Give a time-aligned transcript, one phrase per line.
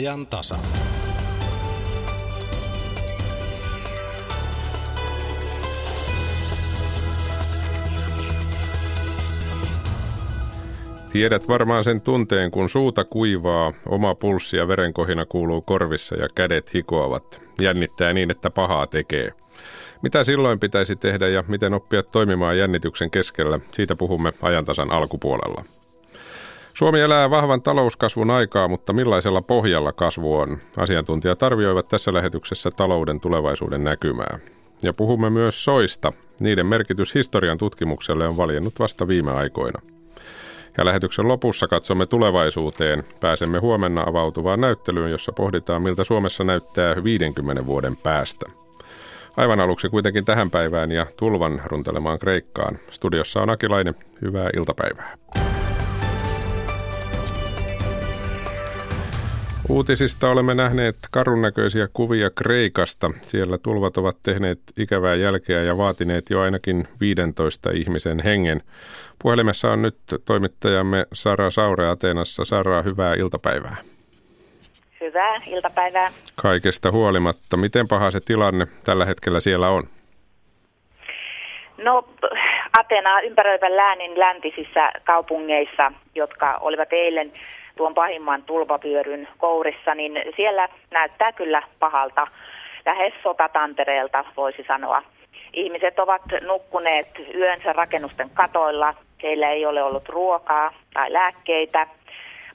[0.00, 0.58] Ajan tasa.
[11.12, 16.74] Tiedät varmaan sen tunteen, kun suuta kuivaa, oma pulssi ja verenkohina kuuluu korvissa ja kädet
[16.74, 17.42] hikoavat.
[17.60, 19.32] Jännittää niin, että pahaa tekee.
[20.02, 25.64] Mitä silloin pitäisi tehdä ja miten oppia toimimaan jännityksen keskellä, siitä puhumme ajantasan alkupuolella.
[26.76, 30.58] Suomi elää vahvan talouskasvun aikaa, mutta millaisella pohjalla kasvu on?
[30.76, 34.38] Asiantuntijat arvioivat tässä lähetyksessä talouden tulevaisuuden näkymää.
[34.82, 36.12] Ja puhumme myös soista.
[36.40, 39.80] Niiden merkitys historian tutkimukselle on valjennut vasta viime aikoina.
[40.78, 43.04] Ja lähetyksen lopussa katsomme tulevaisuuteen.
[43.20, 48.46] Pääsemme huomenna avautuvaan näyttelyyn, jossa pohditaan, miltä Suomessa näyttää 50 vuoden päästä.
[49.36, 52.78] Aivan aluksi kuitenkin tähän päivään ja tulvan runtelemaan Kreikkaan.
[52.90, 53.94] Studiossa on Akilainen.
[54.22, 55.16] Hyvää iltapäivää.
[59.68, 63.10] Uutisista olemme nähneet karun näköisiä kuvia Kreikasta.
[63.22, 68.60] Siellä tulvat ovat tehneet ikävää jälkeä ja vaatineet jo ainakin 15 ihmisen hengen.
[69.22, 72.44] Puhelimessa on nyt toimittajamme Sara Saure Ateenassa.
[72.44, 73.76] Sara, hyvää iltapäivää.
[75.00, 76.12] Hyvää iltapäivää.
[76.34, 79.82] Kaikesta huolimatta, miten paha se tilanne tällä hetkellä siellä on?
[81.78, 82.08] No
[82.78, 87.32] Atenaa ympäröivän läänin läntisissä kaupungeissa, jotka olivat eilen
[87.76, 92.26] tuon pahimman tulvapyöryn kourissa, niin siellä näyttää kyllä pahalta,
[92.86, 95.02] lähes sotatantereelta voisi sanoa.
[95.52, 101.86] Ihmiset ovat nukkuneet yönsä rakennusten katoilla, heillä ei ole ollut ruokaa tai lääkkeitä.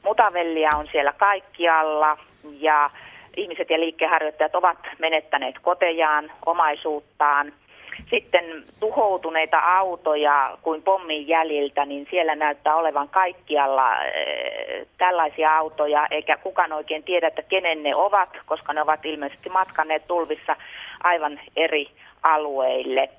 [0.04, 2.18] Mutavellia on siellä kaikkialla
[2.60, 2.90] ja
[3.38, 7.54] ihmiset ja liikkeenharjoittajat ovat menettäneet kotejaan, omaisuuttaan–
[8.10, 16.38] sitten tuhoutuneita autoja kuin pommin jäljiltä, niin siellä näyttää olevan kaikkialla e, tällaisia autoja, eikä
[16.38, 20.56] kukaan oikein tiedä, että kenen ne ovat, koska ne ovat ilmeisesti matkanneet tulvissa
[21.04, 21.88] aivan eri
[22.24, 23.10] alueille.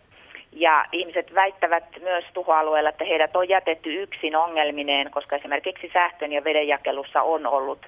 [0.52, 6.44] Ja ihmiset väittävät myös tuhoalueella, että heidät on jätetty yksin ongelmineen, koska esimerkiksi sähkön ja
[6.44, 7.86] vedenjakelussa on ollut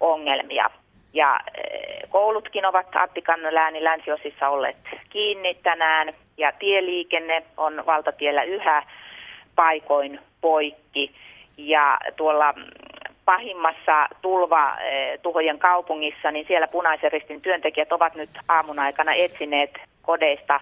[0.00, 0.70] ongelmia.
[1.12, 3.40] Ja eh, koulutkin ovat Attikan
[3.80, 4.76] länsiosissa olleet
[5.10, 8.82] kiinni tänään ja tieliikenne on valtatiellä yhä
[9.56, 11.12] paikoin poikki.
[11.56, 12.54] Ja tuolla
[13.24, 19.70] pahimmassa tulva eh, kaupungissa, niin siellä punaisen ristin työntekijät ovat nyt aamun aikana etsineet
[20.02, 20.60] kodeista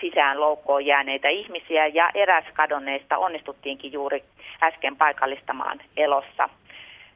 [0.00, 4.24] sisään loukkoon jääneitä ihmisiä ja eräs kadonneista onnistuttiinkin juuri
[4.62, 6.48] äsken paikallistamaan elossa.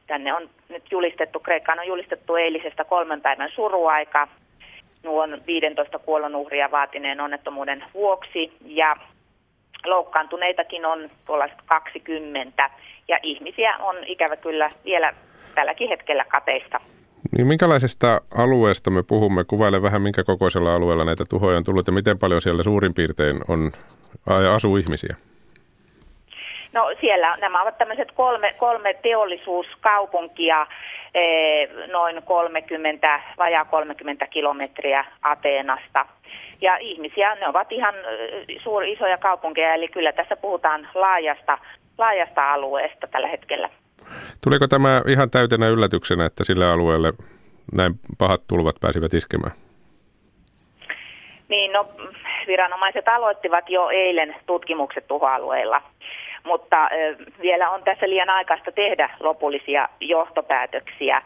[0.07, 4.29] Tänne on nyt julistettu, Kreikkaan on julistettu eilisestä kolmen päivän suruaika
[5.05, 8.97] nuon 15 kuolonuhria vaatineen onnettomuuden vuoksi ja
[9.87, 12.71] loukkaantuneitakin on tuollaiset 20
[13.09, 15.15] ja ihmisiä on ikävä kyllä vielä
[15.55, 16.81] tälläkin hetkellä kateista.
[17.37, 19.45] Niin minkälaisesta alueesta me puhumme?
[19.45, 23.41] Kuvaile vähän, minkä kokoisella alueella näitä tuhoja on tullut ja miten paljon siellä suurin piirtein
[23.49, 23.73] on,
[24.55, 25.17] asuu ihmisiä?
[26.73, 30.67] No siellä nämä ovat tämmöiset kolme, kolme teollisuuskaupunkia,
[31.15, 36.07] eh, noin 30, vajaa 30 kilometriä Ateenasta.
[36.61, 41.59] Ja ihmisiä, ne ovat ihan eh, suuri, isoja kaupunkeja, eli kyllä tässä puhutaan laajasta,
[41.99, 43.69] laajasta alueesta tällä hetkellä.
[44.45, 47.13] Tuliko tämä ihan täytenä yllätyksenä, että sille alueelle
[47.73, 49.53] näin pahat tulvat pääsivät iskemään?
[51.49, 51.89] Niin, no
[52.47, 55.83] viranomaiset aloittivat jo eilen tutkimukset tuhoalueilla
[56.45, 56.89] mutta
[57.43, 61.23] vielä on tässä liian aikaista tehdä lopullisia johtopäätöksiä.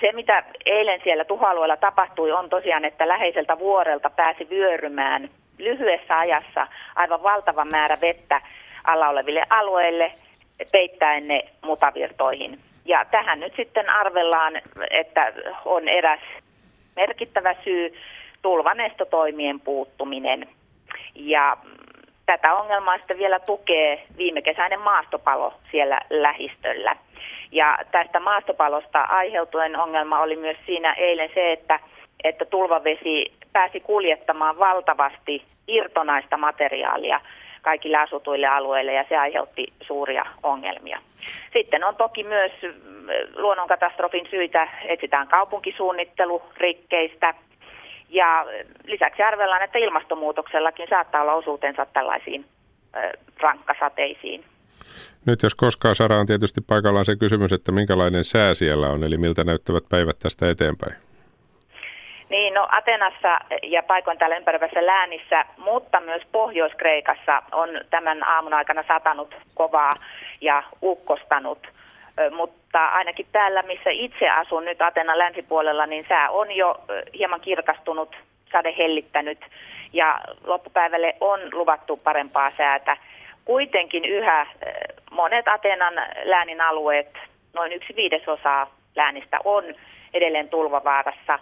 [0.00, 6.66] Se, mitä eilen siellä tuhoalueella tapahtui, on tosiaan, että läheiseltä vuorelta pääsi vyörymään lyhyessä ajassa
[6.96, 8.40] aivan valtava määrä vettä
[8.84, 10.12] alla oleville alueille,
[10.72, 12.58] peittäen ne mutavirtoihin.
[12.84, 14.52] Ja tähän nyt sitten arvellaan,
[14.90, 15.32] että
[15.64, 16.20] on eräs
[16.96, 17.94] merkittävä syy
[18.42, 20.48] tulvanestotoimien puuttuminen.
[21.14, 21.56] Ja
[22.26, 26.96] tätä ongelmaa sitten vielä tukee viime kesäinen maastopalo siellä lähistöllä.
[27.52, 31.80] Ja tästä maastopalosta aiheutuen ongelma oli myös siinä eilen se, että,
[32.24, 37.20] että tulvavesi pääsi kuljettamaan valtavasti irtonaista materiaalia
[37.62, 40.98] kaikille asutuille alueille ja se aiheutti suuria ongelmia.
[41.52, 42.52] Sitten on toki myös
[43.36, 47.34] luonnonkatastrofin syitä, etsitään kaupunkisuunnittelurikkeistä,
[48.08, 48.46] ja
[48.84, 52.44] lisäksi arvellaan, että ilmastonmuutoksellakin saattaa olla osuutensa tällaisiin
[53.40, 54.44] rankkasateisiin.
[55.26, 59.16] Nyt jos koskaan Sara on tietysti paikallaan se kysymys, että minkälainen sää siellä on, eli
[59.18, 60.96] miltä näyttävät päivät tästä eteenpäin?
[62.28, 68.84] Niin, no Atenassa ja paikoin täällä ympäröivässä läänissä, mutta myös Pohjois-Kreikassa on tämän aamun aikana
[68.88, 69.92] satanut kovaa
[70.40, 71.68] ja ukkostanut,
[72.36, 76.80] mutta mutta ainakin täällä, missä itse asun nyt Atenan länsipuolella, niin sää on jo
[77.18, 78.16] hieman kirkastunut,
[78.52, 79.38] sade hellittänyt
[79.92, 82.96] ja loppupäivälle on luvattu parempaa säätä.
[83.44, 84.46] Kuitenkin yhä
[85.10, 85.94] monet Atenan
[86.24, 87.18] läänin alueet,
[87.54, 89.64] noin yksi viidesosa läänistä on
[90.14, 91.38] edelleen tulvavaarassa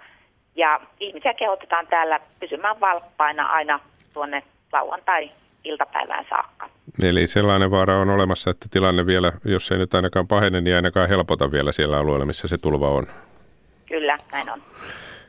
[0.56, 3.80] ja ihmisiä kehotetaan täällä pysymään valppaina aina
[4.12, 4.42] tuonne
[4.72, 5.30] lauantai
[5.64, 6.68] iltapäivään saakka.
[7.02, 11.08] Eli sellainen vaara on olemassa, että tilanne vielä, jos ei nyt ainakaan pahene, niin ainakaan
[11.08, 13.06] helpota vielä siellä alueella, missä se tulva on.
[13.86, 14.62] Kyllä, näin on.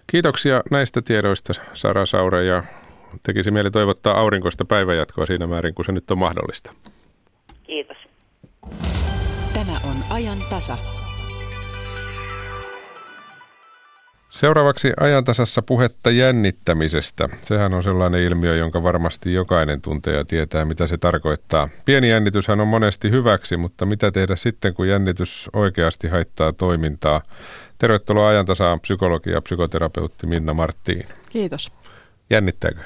[0.08, 2.64] Kiitoksia näistä tiedoista, Sara Saure, ja
[3.24, 6.74] tekisi mieli toivottaa aurinkoista päivänjatkoa siinä määrin, kun se nyt on mahdollista.
[7.64, 7.98] Kiitos.
[9.54, 11.05] Tämä on ajan tasa.
[14.36, 17.30] Seuraavaksi ajantasassa puhetta jännittämisestä.
[17.44, 21.70] Sehän on sellainen ilmiö, jonka varmasti jokainen tuntee ja tietää, mitä se tarkoittaa.
[21.86, 27.22] Pieni jännityshän on monesti hyväksi, mutta mitä tehdä sitten, kun jännitys oikeasti haittaa toimintaa?
[27.78, 31.06] Tervetuloa ajantasaan psykologi ja psykoterapeutti Minna Marttiin.
[31.30, 31.72] Kiitos.
[32.30, 32.80] Jännittääkö?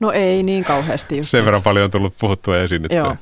[0.00, 1.16] No ei niin kauheasti.
[1.16, 2.86] Just Sen verran paljon on tullut puhuttua esiin.
[2.90, 3.16] Joo.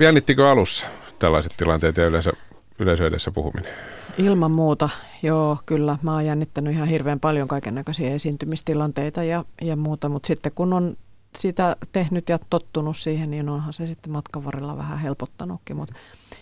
[0.00, 0.86] Jännittikö alussa
[1.18, 2.32] tällaiset tilanteet ja yleensä
[2.78, 3.95] yleisö edessä puhuminen?
[4.18, 4.88] Ilman muuta,
[5.22, 5.98] joo, kyllä.
[6.02, 10.72] Mä oon jännittänyt ihan hirveän paljon kaiken näköisiä esiintymistilanteita ja, ja muuta, mutta sitten kun
[10.72, 10.96] on
[11.36, 15.76] sitä tehnyt ja tottunut siihen, niin onhan se sitten matkan varrella vähän helpottanutkin.
[15.76, 15.94] Mutta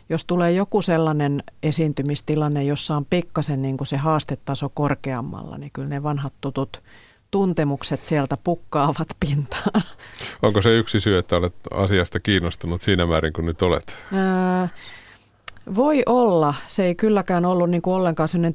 [0.08, 5.88] jos tulee joku sellainen esiintymistilanne, jossa on pikkasen niin kuin se haastetaso korkeammalla, niin kyllä
[5.88, 6.82] ne vanhat tutut
[7.30, 9.82] tuntemukset sieltä pukkaavat pintaan.
[10.42, 13.98] Onko se yksi syy, että olet asiasta kiinnostunut siinä määrin kuin nyt olet?
[14.12, 14.68] Ää,
[15.74, 16.54] voi olla.
[16.66, 18.54] Se ei kylläkään ollut niin kuin ollenkaan sellainen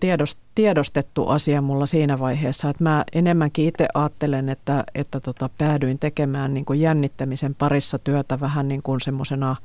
[0.55, 2.69] tiedostettu asia mulla siinä vaiheessa.
[2.69, 8.39] Että mä enemmänkin itse ajattelen, että, että tota, päädyin tekemään niin kuin jännittämisen parissa työtä
[8.39, 9.55] vähän niin kuin semmoisena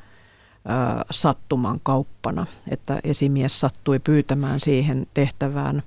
[1.11, 2.47] sattuman kauppana.
[2.71, 5.83] Että esimies sattui pyytämään siihen tehtävään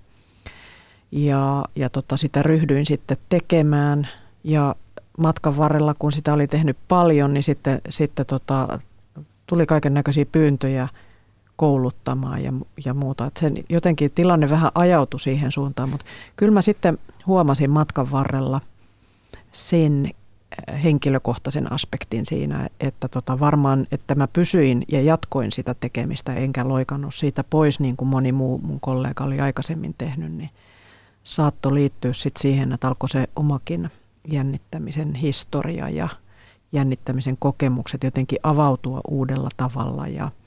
[1.12, 4.08] ja, ja tota, sitä ryhdyin sitten tekemään.
[4.44, 4.76] Ja
[5.18, 8.80] matkan varrella, kun sitä oli tehnyt paljon, niin sitten, sitten tota,
[9.48, 10.88] tuli kaiken näköisiä pyyntöjä–
[11.58, 12.54] kouluttamaan ja,
[12.86, 13.26] ja muuta.
[13.26, 16.06] Että sen jotenkin tilanne vähän ajautui siihen suuntaan, mutta
[16.36, 18.62] kyllä mä sitten huomasin matkan varrella
[19.52, 20.12] sen
[20.70, 26.68] äh, henkilökohtaisen aspektin siinä, että tota varmaan, että mä pysyin ja jatkoin sitä tekemistä, enkä
[26.68, 30.50] loikannut siitä pois niin kuin moni muu mun kollega oli aikaisemmin tehnyt, niin
[31.24, 33.90] saattoi liittyä sitten siihen, että alkoi se omakin
[34.32, 36.10] jännittämisen historia ja
[36.72, 40.32] jännittämisen kokemukset jotenkin avautua uudella tavalla ja–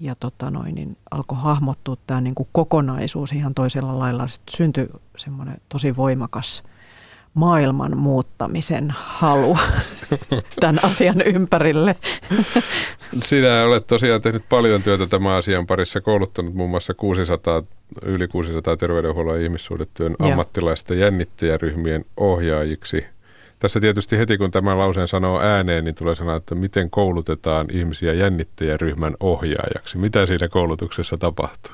[0.00, 4.26] ja tota noin, niin alkoi hahmottua tämä niin kuin kokonaisuus ihan toisella lailla.
[4.26, 6.62] Sitten syntyi semmoinen tosi voimakas
[7.34, 9.58] maailman muuttamisen halu
[10.60, 11.96] tämän asian ympärille.
[13.22, 17.62] Sinä olet tosiaan tehnyt paljon työtä tämän asian parissa, kouluttanut muun muassa 600,
[18.02, 23.06] yli 600 terveydenhuollon ja ihmissuhdetyön ammattilaista jännittäjäryhmien ohjaajiksi–
[23.60, 28.12] tässä tietysti heti kun tämän lauseen sanoo ääneen, niin tulee sanoa, että miten koulutetaan ihmisiä
[28.12, 29.98] jännittäjäryhmän ohjaajaksi.
[29.98, 31.72] Mitä siinä koulutuksessa tapahtuu?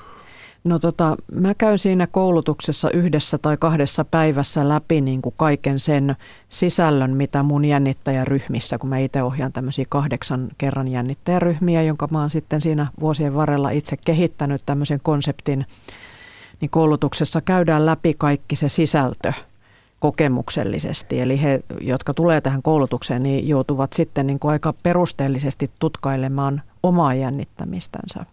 [0.65, 6.17] No tota, mä käyn siinä koulutuksessa yhdessä tai kahdessa päivässä läpi niin kuin kaiken sen
[6.49, 12.31] sisällön, mitä mun jännittäjäryhmissä, kun mä itse ohjaan tämmöisiä kahdeksan kerran jännittäjäryhmiä, jonka mä oon
[12.31, 15.67] sitten siinä vuosien varrella itse kehittänyt tämmöisen konseptin,
[16.61, 19.33] niin koulutuksessa käydään läpi kaikki se sisältö–
[20.01, 21.21] kokemuksellisesti.
[21.21, 27.15] Eli he, jotka tulee tähän koulutukseen, niin joutuvat sitten niin kuin aika perusteellisesti tutkailemaan omaa
[27.15, 28.27] jännittämistänsä.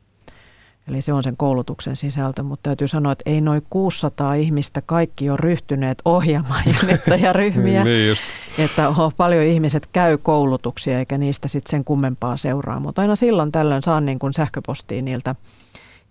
[0.88, 5.30] Eli se on sen koulutuksen sisältö, mutta täytyy sanoa, että ei noin 600 ihmistä kaikki
[5.30, 7.84] on ryhtyneet ohjaamaan jännittäjäryhmiä.
[7.84, 8.22] niin just.
[8.58, 12.80] Että oh, paljon ihmiset käy koulutuksia eikä niistä sitten sen kummempaa seuraa.
[12.80, 15.36] Mutta aina silloin tällöin saan niin kuin sähköpostia niiltä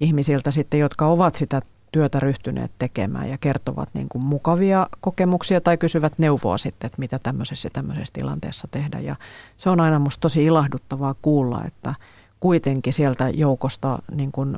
[0.00, 5.78] ihmisiltä sitten, jotka ovat sitä työtä ryhtyneet tekemään ja kertovat niin kuin mukavia kokemuksia tai
[5.78, 9.00] kysyvät neuvoa sitten, että mitä tämmöisessä tämmöisessä tilanteessa tehdä.
[9.00, 9.16] Ja
[9.56, 11.94] se on aina musta tosi ilahduttavaa kuulla, että
[12.40, 14.56] kuitenkin sieltä joukosta niin kuin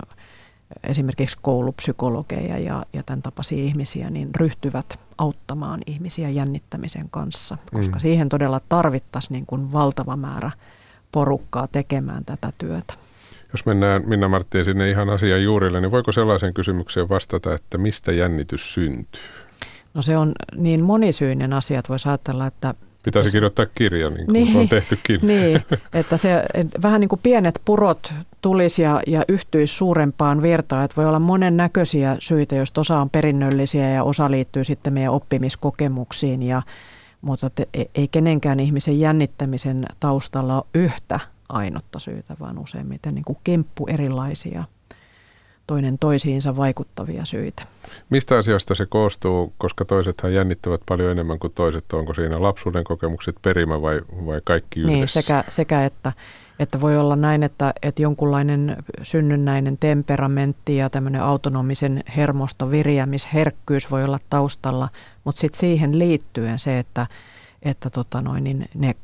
[0.84, 8.00] esimerkiksi koulupsykologeja ja, ja tämän tapaisia ihmisiä, niin ryhtyvät auttamaan ihmisiä jännittämisen kanssa, koska mm.
[8.00, 10.50] siihen todella tarvittaisiin niin kuin valtava määrä
[11.12, 12.94] porukkaa tekemään tätä työtä.
[13.54, 18.12] Jos mennään Minna Marttiin sinne ihan asian juurille, niin voiko sellaisen kysymykseen vastata, että mistä
[18.12, 19.22] jännitys syntyy?
[19.94, 24.32] No se on niin monisyinen asia, että voisi ajatella, että Pitäisi kirjoittaa kirja, niin kuin
[24.32, 25.20] niin, on tehtykin.
[25.26, 30.84] Niin, että se että vähän niin kuin pienet purot tulisi ja, ja yhtyisi suurempaan virtaan.
[30.84, 35.12] Että voi olla monen näköisiä syitä, jos osa on perinnöllisiä ja osa liittyy sitten meidän
[35.12, 36.42] oppimiskokemuksiin.
[36.42, 36.62] Ja,
[37.20, 43.38] mutta te, ei kenenkään ihmisen jännittämisen taustalla ole yhtä ainutta syytä, vaan useimmiten niin kuin
[43.44, 44.64] kemppu erilaisia
[45.66, 47.62] toinen toisiinsa vaikuttavia syitä.
[48.10, 51.92] Mistä asioista se koostuu, koska toisethan jännittävät paljon enemmän kuin toiset?
[51.92, 55.18] Onko siinä lapsuuden kokemukset perimä vai, vai kaikki niin, yhdessä?
[55.18, 56.12] Niin, sekä, sekä että,
[56.58, 64.04] että voi olla näin, että, että jonkunlainen synnynnäinen temperamentti ja tämmöinen autonomisen hermosto, viriämisherkkyys voi
[64.04, 64.88] olla taustalla,
[65.24, 67.06] mutta sitten siihen liittyen se, että,
[67.64, 68.94] että tota noin, niin ne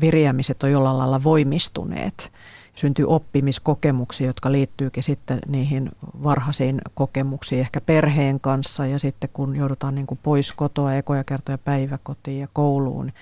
[0.00, 2.32] viriämiset on jollain lailla voimistuneet–
[2.74, 5.90] syntyy oppimiskokemuksia, jotka liittyykin sitten niihin
[6.22, 11.58] varhaisiin kokemuksiin ehkä perheen kanssa ja sitten kun joudutaan niin kuin pois kotoa ekoja kertoja
[11.58, 13.12] päiväkotiin ja kouluun.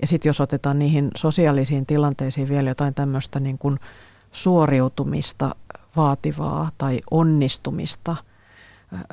[0.00, 3.58] Ja sitten jos otetaan niihin sosiaalisiin tilanteisiin vielä jotain tämmöistä niin
[4.32, 5.54] suoriutumista
[5.96, 8.16] vaativaa tai onnistumista–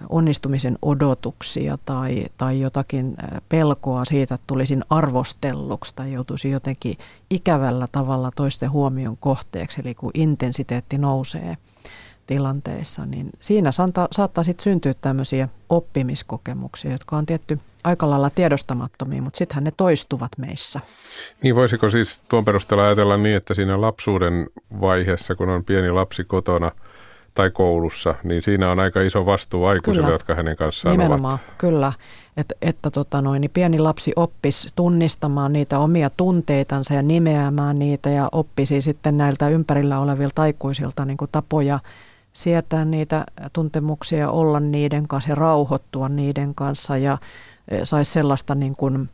[0.10, 3.17] onnistumisen odotuksia tai, tai jotakin
[3.50, 6.98] pelkoa siitä, että tulisin arvostelluksi tai joutuisin jotenkin
[7.29, 11.57] ikävällä tavalla toisten huomion kohteeksi, eli kun intensiteetti nousee
[12.27, 19.22] tilanteessa, niin siinä saattaa, saattaa sitten syntyä tämmöisiä oppimiskokemuksia, jotka on tietty aika lailla tiedostamattomia,
[19.22, 20.79] mutta sittenhän ne toistuvat meissä.
[21.43, 24.48] Niin voisiko siis tuon perusteella ajatella niin, että siinä lapsuuden
[24.81, 26.72] vaiheessa, kun on pieni lapsi kotona–
[27.38, 31.58] tai koulussa, niin siinä on aika iso vastuu aikuisille, jotka hänen kanssaan Nimenomaan, ovat.
[31.58, 31.94] kyllä.
[32.38, 38.10] Et, että tota noin, niin pieni lapsi oppisi tunnistamaan niitä omia tunteitansa ja nimeämään niitä
[38.10, 41.79] ja oppisi sitten näiltä ympärillä olevilta aikuisilta niin kuin tapoja
[42.34, 47.17] sietää niitä tuntemuksia, olla niiden kanssa ja rauhoittua niiden kanssa ja
[47.67, 49.10] e, saisi sellaista niin kuin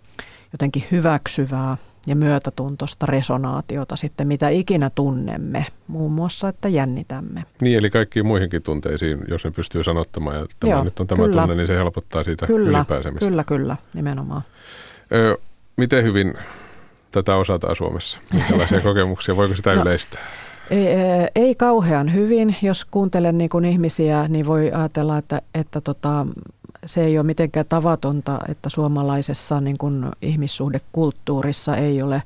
[0.54, 7.44] jotenkin hyväksyvää ja myötätuntosta resonaatiota sitten, mitä ikinä tunnemme, muun muassa, että jännitämme.
[7.62, 11.24] Niin, eli kaikkiin muihinkin tunteisiin, jos ne pystyy sanottamaan, että tämä Joo, nyt on tämä
[11.24, 11.42] kyllä.
[11.42, 13.26] tunne, niin se helpottaa siitä kyllä, ylipääsemistä.
[13.28, 14.42] Kyllä, kyllä, nimenomaan.
[15.14, 15.38] Ö,
[15.78, 16.34] miten hyvin
[17.12, 18.20] tätä osataan Suomessa?
[18.34, 19.36] Minkälaisia kokemuksia?
[19.36, 20.22] Voiko sitä no, yleistää?
[20.70, 20.88] Ei,
[21.36, 22.56] ei kauhean hyvin.
[22.62, 26.28] Jos kuuntelen niin kuin ihmisiä, niin voi ajatella, että, että tota,
[26.86, 32.24] se ei ole mitenkään tavatonta, että suomalaisessa niin kuin ihmissuhdekulttuurissa ei ole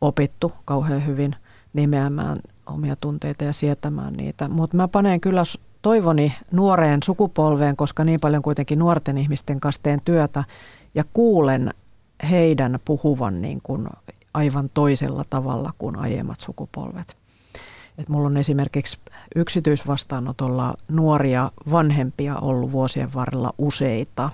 [0.00, 1.36] opittu kauhean hyvin
[1.72, 4.48] nimeämään omia tunteita ja sietämään niitä.
[4.48, 5.42] Mutta mä panen kyllä
[5.82, 10.44] toivoni nuoreen sukupolveen, koska niin paljon kuitenkin nuorten ihmisten kanssa teen työtä
[10.94, 11.74] ja kuulen
[12.30, 13.88] heidän puhuvan niin kuin
[14.34, 17.16] aivan toisella tavalla kuin aiemmat sukupolvet.
[17.98, 18.98] Et mulla on esimerkiksi
[19.36, 24.30] yksityisvastaanotolla nuoria vanhempia ollut vuosien varrella useita.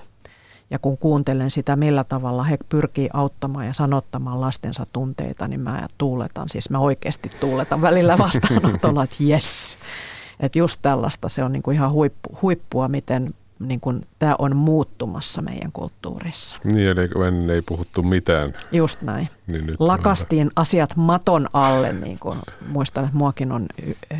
[0.70, 5.86] Ja kun kuuntelen sitä, millä tavalla he pyrkii auttamaan ja sanottamaan lastensa tunteita, niin mä
[5.98, 6.48] tuuletan.
[6.48, 9.78] Siis mä oikeasti tuuletan välillä vastaanotolla, että jes.
[10.40, 13.34] Että just tällaista se on niinku ihan huippu, huippua, miten
[13.68, 16.56] niin kuin, tämä on muuttumassa meidän kulttuurissa.
[16.64, 18.52] Niin, eli ennen ei puhuttu mitään.
[18.72, 19.28] Just näin.
[19.46, 20.52] Niin nyt Lakastiin on...
[20.56, 23.66] asiat maton alle, niin kuin muistan, että muakin on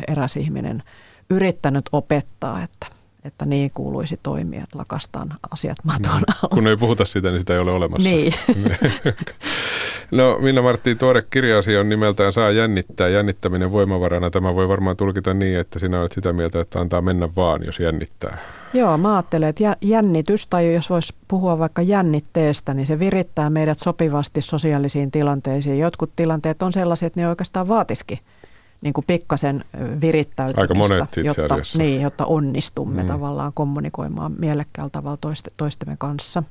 [0.07, 0.83] eräs ihminen
[1.29, 2.87] yrittänyt opettaa, että,
[3.25, 6.23] että niin kuuluisi toimia, että lakastaan asiat maton niin.
[6.43, 6.55] alle.
[6.55, 8.09] Kun ei puhuta sitä, niin sitä ei ole olemassa.
[8.09, 8.33] Niin.
[10.11, 14.29] no Minna Martti, tuore kirjasi on nimeltään Saa jännittää, jännittäminen voimavarana.
[14.29, 17.79] Tämä voi varmaan tulkita niin, että sinä olet sitä mieltä, että antaa mennä vaan, jos
[17.79, 18.37] jännittää.
[18.73, 23.79] Joo, mä ajattelen, että jännitys, tai jos voisi puhua vaikka jännitteestä, niin se virittää meidät
[23.79, 25.79] sopivasti sosiaalisiin tilanteisiin.
[25.79, 28.19] Jotkut tilanteet on sellaisia, että ne oikeastaan vaatisikin
[28.83, 29.65] niin kuin pikkasen
[30.01, 33.07] virittäytymistä, Aika monet jotta, niin, jotta onnistumme mm.
[33.07, 36.43] tavallaan kommunikoimaan mielekkäällä tavalla toiste, toistemme kanssa.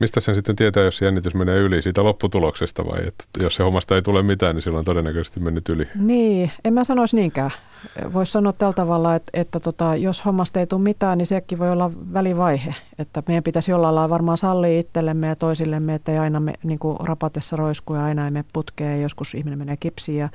[0.00, 3.94] Mistä sen sitten tietää, jos jännitys menee yli siitä lopputuloksesta vai että jos se hommasta
[3.94, 5.84] ei tule mitään, niin silloin on todennäköisesti mennyt yli?
[5.94, 7.50] Niin, en mä sanoisi niinkään.
[8.12, 11.70] Voisi sanoa tällä tavalla, että, että tota, jos hommasta ei tule mitään, niin sekin voi
[11.70, 12.74] olla välivaihe.
[12.98, 16.78] Että meidän pitäisi jollain lailla varmaan sallia itsellemme ja toisillemme, että ei aina me, niin
[17.00, 19.02] rapatessa roisku ja aina ei mene putkeen.
[19.02, 20.28] Joskus ihminen menee kipsiin ja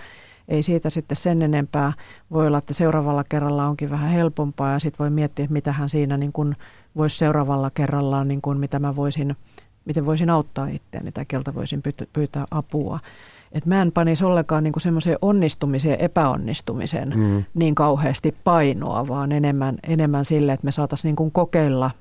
[0.48, 1.94] ei siitä sitten sen enempää.
[2.32, 6.18] Voi olla, että seuraavalla kerralla onkin vähän helpompaa ja sitten voi miettiä, että mitähän siinä
[6.18, 6.56] niin kuin
[6.96, 9.36] voisi seuraavalla kerralla, niin kuin mitä mä voisin–
[9.86, 11.82] miten voisin auttaa itseäni tai keltä voisin
[12.14, 13.00] pyytää apua.
[13.52, 17.44] Et mä en panisi ollenkaan niin semmoiseen onnistumiseen ja epäonnistumiseen mm.
[17.54, 21.92] niin kauheasti painoa, vaan enemmän, enemmän sille, että me saataisiin niin kokeilla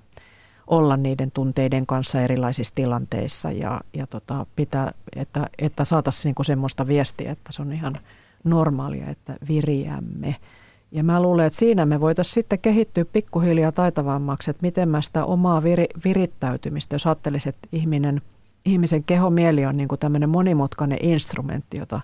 [0.67, 6.87] olla niiden tunteiden kanssa erilaisissa tilanteissa ja, ja tota, pitää, että, että saataisiin niin semmoista
[6.87, 7.99] viestiä, että se on ihan
[8.45, 10.37] normaalia, että viriämme–
[10.93, 15.25] ja mä luulen, että siinä me voitaisiin sitten kehittyä pikkuhiljaa taitavammaksi, että miten mä sitä
[15.25, 18.23] omaa vir, virittäytymistä, jos ajattelisin, että ihminen,
[18.65, 22.01] ihmisen kehomieli on niin kuin tämmöinen monimutkainen instrumentti, jota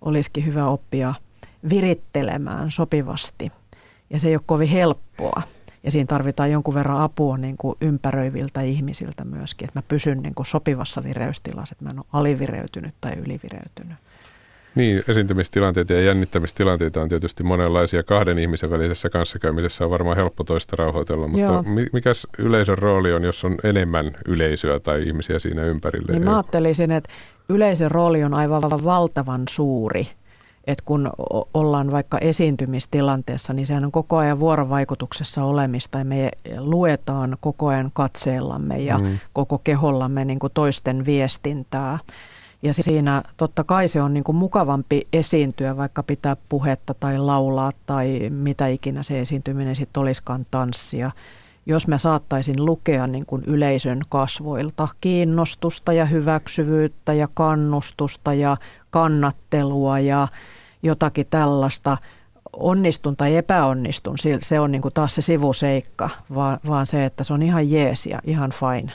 [0.00, 1.14] olisikin hyvä oppia
[1.70, 3.52] virittelemään sopivasti.
[4.10, 5.42] Ja se ei ole kovin helppoa.
[5.82, 10.34] Ja siinä tarvitaan jonkun verran apua niin kuin ympäröiviltä ihmisiltä myöskin, että mä pysyn niin
[10.34, 13.96] kuin sopivassa vireystilassa, että mä en ole alivireytynyt tai ylivireytynyt.
[14.78, 18.02] Niin, esiintymistilanteita ja jännittämistilanteita on tietysti monenlaisia.
[18.02, 21.64] Kahden ihmisen välisessä kanssakäymisessä on varmaan helppo toista rauhoitella, mutta Joo.
[21.92, 26.12] mikä yleisön rooli on, jos on enemmän yleisöä tai ihmisiä siinä ympärillä?
[26.12, 27.10] Niin mä ajattelisin, että
[27.48, 30.06] yleisön rooli on aivan valtavan suuri–
[30.68, 31.10] että kun
[31.54, 37.90] ollaan vaikka esiintymistilanteessa, niin sehän on koko ajan vuorovaikutuksessa olemista ja me luetaan koko ajan
[37.94, 39.18] katseellamme ja mm.
[39.32, 41.98] koko kehollamme niin kuin toisten viestintää.
[42.62, 47.72] Ja siinä totta kai se on niin kuin mukavampi esiintyä, vaikka pitää puhetta tai laulaa
[47.86, 51.10] tai mitä ikinä se esiintyminen sitten olisikaan tanssia.
[51.66, 58.56] Jos mä saattaisin lukea niin kuin yleisön kasvoilta kiinnostusta ja hyväksyvyyttä ja kannustusta ja
[58.90, 60.28] kannattelua ja
[60.82, 61.96] jotakin tällaista,
[62.52, 67.34] onnistun tai epäonnistun, se on niin kuin taas se sivuseikka, vaan, vaan se, että se
[67.34, 68.92] on ihan jees ja ihan fine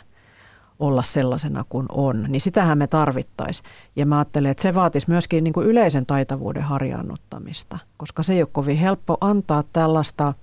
[0.84, 3.70] olla sellaisena kuin on, niin sitähän me tarvittaisiin.
[3.96, 8.42] Ja mä ajattelen, että se vaatisi myöskin niin kuin yleisen taitavuuden harjaannuttamista, koska se ei
[8.42, 10.34] ole kovin helppo antaa tällaista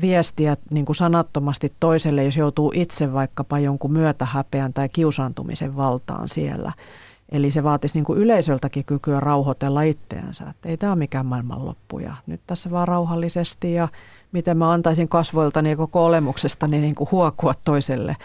[0.00, 6.72] viestiä niin kuin sanattomasti toiselle, jos joutuu itse vaikkapa jonkun myötähäpeän tai kiusaantumisen valtaan siellä.
[7.28, 11.98] Eli se vaatisi niin kuin yleisöltäkin kykyä rauhoitella itseänsä, että ei tämä ole mikään maailmanloppu
[11.98, 13.88] ja nyt tässä vaan rauhallisesti ja
[14.32, 18.16] miten mä antaisin kasvoiltani ja koko olemuksestani niin kuin huokua toiselle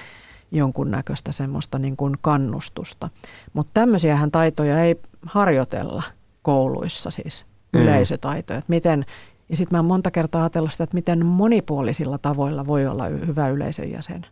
[0.52, 3.10] jonkunnäköistä semmoista niin kuin kannustusta.
[3.54, 6.04] Mutta tämmöisiähän taitoja ei harjoitella
[6.42, 7.82] kouluissa siis, mm.
[7.82, 8.60] yleisötaitoja.
[8.60, 9.06] Että miten,
[9.50, 13.50] ja sitten mä oon monta kertaa ajatellut sitä, että miten monipuolisilla tavoilla voi olla hyvä
[13.50, 14.26] yleisön jäsen.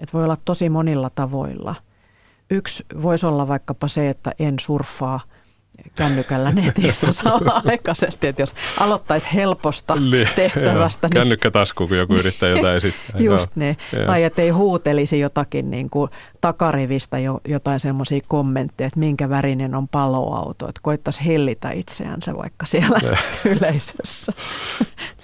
[0.00, 1.74] Että voi olla tosi monilla tavoilla–
[2.50, 5.20] Yksi voisi olla vaikkapa se, että en surffaa
[5.96, 11.08] kännykällä netissä samanaikaisesti, että jos aloittaisi helposta niin, tehtävästä.
[11.08, 13.20] Niin, Kännykkätasku, kun joku yrittää jotain esittää.
[13.30, 13.76] Just niin.
[14.06, 16.10] Tai että ei huutelisi jotakin niin kuin
[16.44, 20.68] takarivistä jo, jotain semmoisia kommentteja, että minkä värinen on paloauto.
[20.68, 22.98] Että koittaisi hellitä itseänsä vaikka siellä
[23.56, 24.32] yleisössä.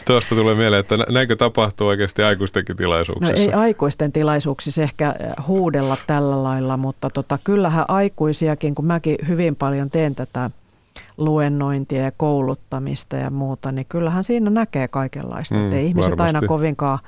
[0.05, 3.33] Tuosta tulee mieleen, että näinkö tapahtuu oikeasti aikuistenkin tilaisuuksissa?
[3.33, 9.17] No ei aikuisten tilaisuuksissa ehkä äh, huudella tällä lailla, mutta tota, kyllähän aikuisiakin, kun mäkin
[9.29, 10.51] hyvin paljon teen tätä
[11.17, 15.55] luennointia ja kouluttamista ja muuta, niin kyllähän siinä näkee kaikenlaista.
[15.55, 16.37] Mm, ei ihmiset varmasti.
[16.37, 16.99] aina kovinkaan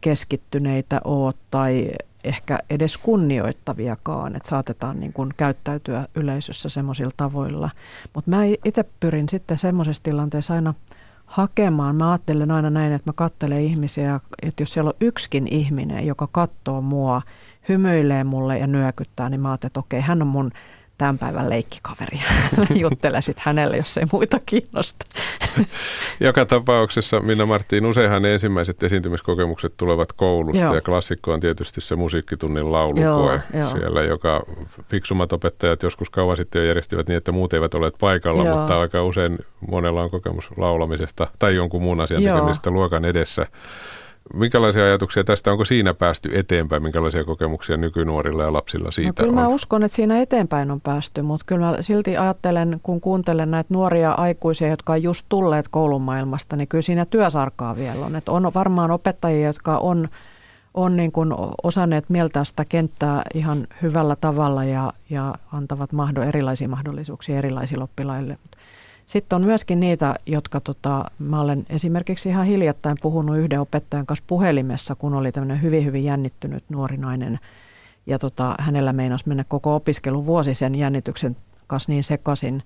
[0.00, 1.90] keskittyneitä ole tai
[2.26, 7.70] ehkä edes kunnioittaviakaan, että saatetaan niin kuin käyttäytyä yleisössä semmoisilla tavoilla.
[8.14, 10.74] Mutta mä itse pyrin sitten semmoisessa tilanteessa aina–
[11.26, 11.96] hakemaan.
[11.96, 16.28] Mä ajattelen aina näin, että mä katselen ihmisiä, että jos siellä on yksikin ihminen, joka
[16.32, 17.22] katsoo mua,
[17.68, 20.50] hymyilee mulle ja nyökyttää, niin mä ajattelen, että okei, hän on mun
[20.98, 22.20] tämän päivän leikkikaveri.
[22.82, 25.06] Juttelesit hänelle, jos ei muita kiinnosta.
[26.20, 30.74] Joka tapauksessa, Minna Marttiin, useinhan ne ensimmäiset esiintymiskokemukset tulevat koulusta Joo.
[30.74, 34.42] ja klassikko on tietysti se musiikkitunnin laulukoe Joo, siellä, joka
[34.88, 38.58] fiksummat opettajat joskus kauan sitten jo järjestivät niin, että muut eivät ole paikalla, Joo.
[38.58, 39.38] mutta aika usein
[39.70, 43.46] monella on kokemus laulamisesta tai jonkun muun asian tekemisestä luokan edessä.
[44.34, 49.28] Minkälaisia ajatuksia tästä, onko siinä päästy eteenpäin, minkälaisia kokemuksia nykynuorilla ja lapsilla siitä no, kyllä
[49.28, 49.34] on?
[49.34, 53.74] mä uskon, että siinä eteenpäin on päästy, mutta kyllä mä silti ajattelen, kun kuuntelen näitä
[53.74, 58.16] nuoria aikuisia, jotka on just tulleet koulumaailmasta, niin kyllä siinä työsarkaa vielä on.
[58.16, 60.08] Että on varmaan opettajia, jotka on,
[60.74, 66.68] on niin kuin osanneet mieltää sitä kenttää ihan hyvällä tavalla ja, ja antavat mahdo, erilaisia
[66.68, 68.38] mahdollisuuksia erilaisille oppilaille.
[68.42, 68.55] Mutta
[69.06, 74.24] sitten on myöskin niitä, jotka tota, mä olen esimerkiksi ihan hiljattain puhunut yhden opettajan kanssa
[74.26, 77.38] puhelimessa, kun oli tämmöinen hyvin, hyvin jännittynyt nuori nainen.
[78.06, 82.62] Ja tota, hänellä meinasi mennä koko opiskeluvuosi sen jännityksen kanssa niin sekaisin.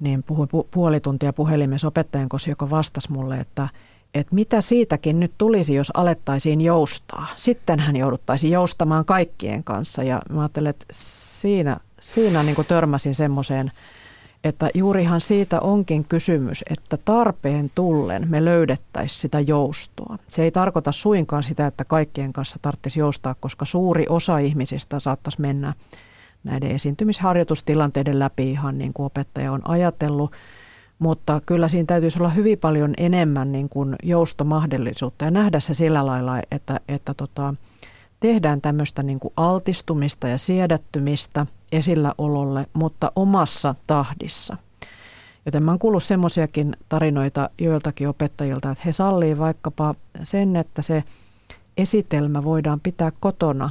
[0.00, 3.68] Niin puhuin pu- puoli tuntia puhelimessa opettajan kanssa, joka vastasi mulle, että
[4.14, 7.26] että mitä siitäkin nyt tulisi, jos alettaisiin joustaa.
[7.36, 13.72] Sitten hän jouduttaisi joustamaan kaikkien kanssa ja mä ajattelen, että siinä, siinä niin törmäsin semmoiseen–
[14.44, 20.18] että juurihan siitä onkin kysymys, että tarpeen tullen me löydettäisiin sitä joustoa.
[20.28, 25.40] Se ei tarkoita suinkaan sitä, että kaikkien kanssa tarvitsisi joustaa, koska suuri osa ihmisistä saattaisi
[25.40, 25.74] mennä
[26.44, 30.32] näiden esiintymisharjoitustilanteiden läpi ihan niin kuin opettaja on ajatellut.
[30.98, 36.06] Mutta kyllä siinä täytyisi olla hyvin paljon enemmän niin kuin joustomahdollisuutta ja nähdä se sillä
[36.06, 37.54] lailla, että, että tota,
[38.20, 41.46] tehdään tämmöistä niin kuin altistumista ja siedättymistä
[41.76, 44.56] esilläololle, mutta omassa tahdissa.
[45.46, 51.04] Joten mä oon kuullut semmoisiakin tarinoita joiltakin opettajilta, että he sallii vaikkapa sen, että se
[51.76, 53.70] esitelmä voidaan pitää kotona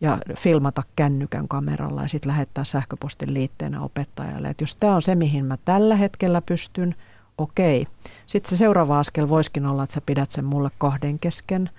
[0.00, 4.48] ja filmata kännykän kameralla ja sitten lähettää sähköpostin liitteenä opettajalle.
[4.48, 6.94] Että jos tämä on se, mihin mä tällä hetkellä pystyn,
[7.38, 7.86] okei.
[8.26, 11.70] Sitten se seuraava askel voisikin olla, että sä pidät sen mulle kahden kesken–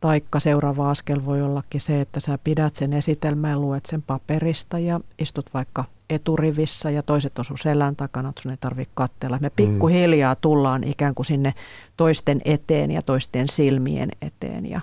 [0.00, 4.78] Taikka seuraava askel voi ollakin se, että sä pidät sen esitelmän ja luet sen paperista
[4.78, 9.38] ja istut vaikka eturivissä ja toiset osu selän takana, että sun ei tarvitse katsella.
[9.40, 11.54] Me pikkuhiljaa tullaan ikään kuin sinne
[11.96, 14.80] toisten eteen ja toisten silmien eteen ja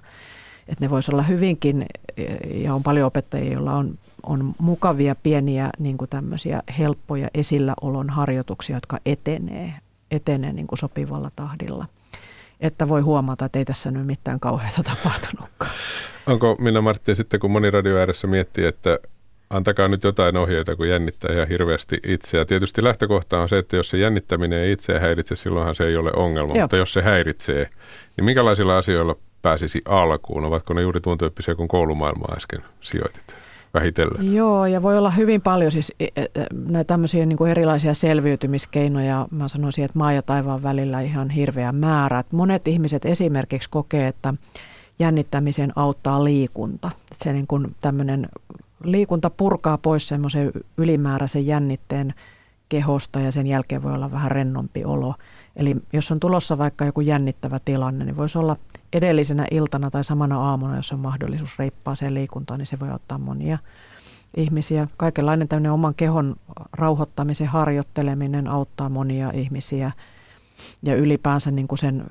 [0.67, 1.85] että ne voisi olla hyvinkin,
[2.53, 8.77] ja on paljon opettajia, joilla on, on mukavia pieniä niin kuin tämmöisiä helppoja esilläolon harjoituksia,
[8.77, 9.73] jotka etenee,
[10.11, 11.85] etenee niin kuin sopivalla tahdilla.
[12.59, 15.71] Että voi huomata, että ei tässä nyt mitään kauheata tapahtunutkaan.
[16.27, 18.99] Onko Minna Martti sitten, kun moni radio ääressä miettii, että
[19.49, 22.45] antakaa nyt jotain ohjeita, kun jännittää ihan hirveästi itseä.
[22.45, 26.11] Tietysti lähtökohta on se, että jos se jännittäminen ei itseä häiritse, silloinhan se ei ole
[26.15, 26.55] ongelma.
[26.55, 26.63] Joo.
[26.63, 27.69] Mutta jos se häiritsee,
[28.17, 30.45] niin minkälaisilla asioilla pääsisi alkuun?
[30.45, 33.44] Ovatko ne juuri tuon tyyppisiä kuin koulumaailmaa äsken sijoitit?
[33.75, 34.33] Vähitellen.
[34.33, 36.25] Joo, ja voi olla hyvin paljon siis e, e,
[36.67, 39.27] näitä tämmöisiä niin kuin erilaisia selviytymiskeinoja.
[39.31, 42.23] Mä sanoisin, että maa ja taivaan välillä ihan hirveä määrä.
[42.31, 44.33] Monet ihmiset esimerkiksi kokee, että
[44.99, 46.87] jännittämisen auttaa liikunta.
[47.11, 48.27] Että se niin kuin tämmöinen
[48.83, 52.13] liikunta purkaa pois semmoisen ylimääräisen jännitteen
[52.69, 55.15] kehosta ja sen jälkeen voi olla vähän rennompi olo.
[55.55, 58.57] Eli jos on tulossa vaikka joku jännittävä tilanne, niin voisi olla
[58.95, 63.57] edellisenä iltana tai samana aamuna, jos on mahdollisuus reippaaseen liikuntaan, niin se voi ottaa monia
[64.37, 64.87] ihmisiä.
[64.97, 66.35] Kaikenlainen tämmöinen oman kehon
[66.73, 69.91] rauhoittamisen harjoitteleminen auttaa monia ihmisiä
[70.83, 72.05] ja ylipäänsä niin kuin sen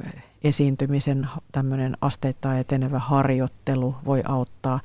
[0.44, 4.80] esiintymisen tämmöinen asteittain etenevä harjoittelu voi auttaa.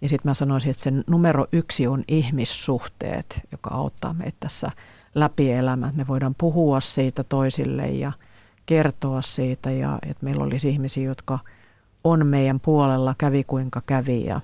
[0.00, 4.70] Ja sitten mä sanoisin, että sen numero yksi on ihmissuhteet, joka auttaa meitä tässä
[5.14, 5.96] läpi elämään.
[5.96, 8.12] Me voidaan puhua siitä toisille ja
[8.68, 11.38] kertoa siitä ja että meillä olisi ihmisiä, jotka
[12.04, 14.40] on meidän puolella, kävi kuinka kävi ja,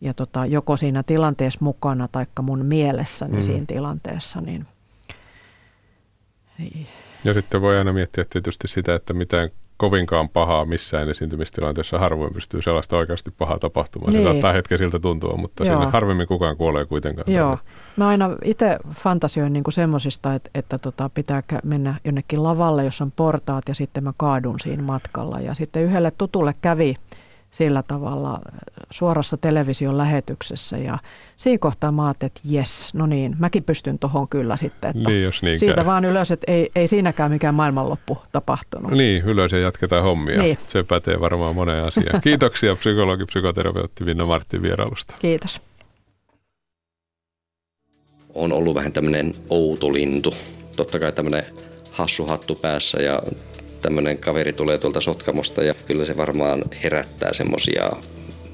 [0.00, 3.42] ja tota, joko siinä tilanteessa mukana tai mun mielessäni mm.
[3.42, 4.40] siinä tilanteessa.
[4.40, 4.66] Niin,
[6.58, 6.86] niin.
[7.24, 9.48] Ja sitten voi aina miettiä tietysti sitä, että mitään
[9.84, 14.12] kovinkaan pahaa missään esiintymistilanteessa harvoin pystyy sellaista oikeasti pahaa tapahtumaan.
[14.12, 14.24] Niin.
[14.24, 15.76] Se saattaa hetken siltä tuntua, mutta Joo.
[15.76, 17.32] siinä harvemmin kukaan kuolee kuitenkaan.
[17.32, 17.58] Joo.
[17.96, 23.12] Mä aina itse fantasioin niinku semmoisista, että, että tota, pitää mennä jonnekin lavalle, jos on
[23.12, 25.40] portaat ja sitten mä kaadun siinä matkalla.
[25.40, 26.94] Ja sitten yhdelle tutulle kävi
[27.54, 28.40] sillä tavalla
[28.90, 30.98] suorassa television lähetyksessä ja
[31.36, 34.90] siinä kohtaa mä ajattelin, että jes, no niin, mäkin pystyn tuohon kyllä sitten.
[34.90, 35.86] Että niin, jos niin siitä käy.
[35.86, 38.92] vaan ylös, että ei, ei siinäkään mikään maailmanloppu tapahtunut.
[38.92, 40.38] Niin, ylös ja jatketaan hommia.
[40.38, 40.58] Niin.
[40.68, 42.20] Se pätee varmaan moneen asiaan.
[42.20, 45.14] Kiitoksia psykologi, psykoterapeutti Vinna Martin vierailusta.
[45.18, 45.60] Kiitos.
[48.34, 50.34] On ollut vähän tämmöinen outo lintu.
[50.76, 51.44] Totta kai tämmöinen
[51.90, 53.22] hassu hattu päässä ja
[53.84, 57.90] tämmöinen kaveri tulee tuolta Sotkamosta ja kyllä se varmaan herättää semmosia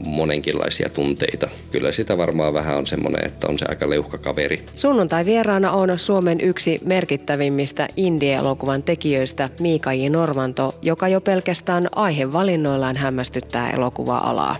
[0.07, 1.49] monenkinlaisia tunteita.
[1.71, 4.67] Kyllä sitä varmaan vähän on semmoinen, että on se aika leuhka kaveri.
[4.75, 10.09] Sunnuntai vieraana on Suomen yksi merkittävimmistä indie-elokuvan tekijöistä Miika J.
[10.09, 14.57] Normanto, joka jo pelkästään aihevalinnoillaan hämmästyttää elokuva-alaa.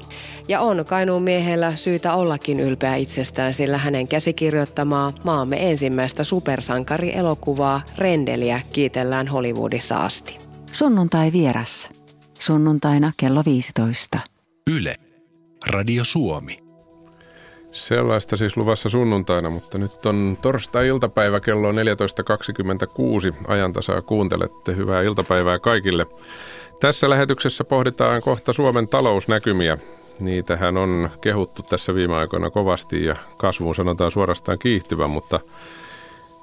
[0.49, 8.61] Ja on Kainuun miehellä syytä ollakin ylpeä itsestään, sillä hänen käsikirjoittamaa maamme ensimmäistä supersankarielokuvaa Rendeliä
[8.73, 10.50] kiitellään Hollywoodissa asti.
[10.73, 11.91] Sunnuntai vieras.
[12.35, 14.19] Sunnuntaina kello 15.
[14.77, 14.97] Yle.
[15.67, 16.59] Radio Suomi.
[17.73, 21.79] Sellaista siis luvassa sunnuntaina, mutta nyt on torstai-iltapäivä kello 14.26.
[23.49, 24.77] Ajantasaa kuuntelette.
[24.77, 26.07] Hyvää iltapäivää kaikille.
[26.81, 29.79] Tässä lähetyksessä pohditaan kohta Suomen talousnäkymiä.
[30.21, 35.41] Niitähän on kehuttu tässä viime aikoina kovasti ja kasvuun sanotaan suorastaan kiihtyvän, mutta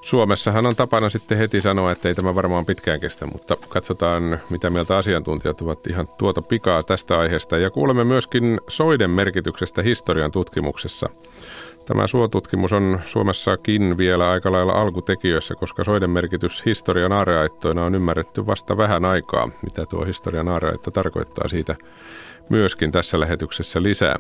[0.08, 4.70] Suomessahan on tapana sitten heti sanoa, että ei tämä varmaan pitkään kestä, mutta katsotaan, mitä
[4.70, 7.58] mieltä asiantuntijat ovat ihan tuota pikaa tästä aiheesta.
[7.58, 11.10] Ja kuulemme myöskin soiden merkityksestä historian tutkimuksessa.
[11.86, 18.46] Tämä suotutkimus on Suomessakin vielä aika lailla alkutekijöissä, koska soiden merkitys historian aareaittoina on ymmärretty
[18.46, 19.50] vasta vähän aikaa.
[19.64, 21.76] Mitä tuo historian aareaitto tarkoittaa siitä
[22.50, 24.20] myöskin tässä lähetyksessä lisää.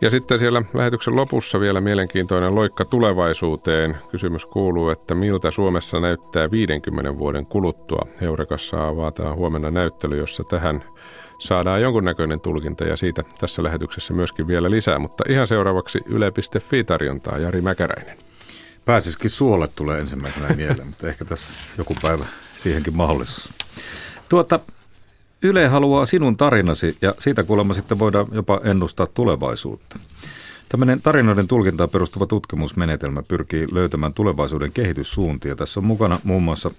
[0.00, 3.96] Ja sitten siellä lähetyksen lopussa vielä mielenkiintoinen loikka tulevaisuuteen.
[4.10, 8.06] Kysymys kuuluu, että miltä Suomessa näyttää 50 vuoden kuluttua.
[8.20, 10.84] Heurekassa avataan huomenna näyttely, jossa tähän
[11.38, 14.98] saadaan jonkunnäköinen tulkinta ja siitä tässä lähetyksessä myöskin vielä lisää.
[14.98, 18.18] Mutta ihan seuraavaksi yle.fi tarjontaa Jari Mäkäräinen.
[18.84, 22.26] Pääsisikin suolle tulee ensimmäisenä mieleen, mutta ehkä tässä joku päivä
[22.56, 23.48] siihenkin mahdollisuus.
[24.28, 24.60] Tuota,
[25.44, 29.98] Yle haluaa sinun tarinasi ja siitä kuulemma sitten voidaan jopa ennustaa tulevaisuutta.
[30.68, 35.56] Tämmöinen tarinoiden tulkintaan perustuva tutkimusmenetelmä pyrkii löytämään tulevaisuuden kehityssuuntia.
[35.56, 36.70] Tässä on mukana muun muassa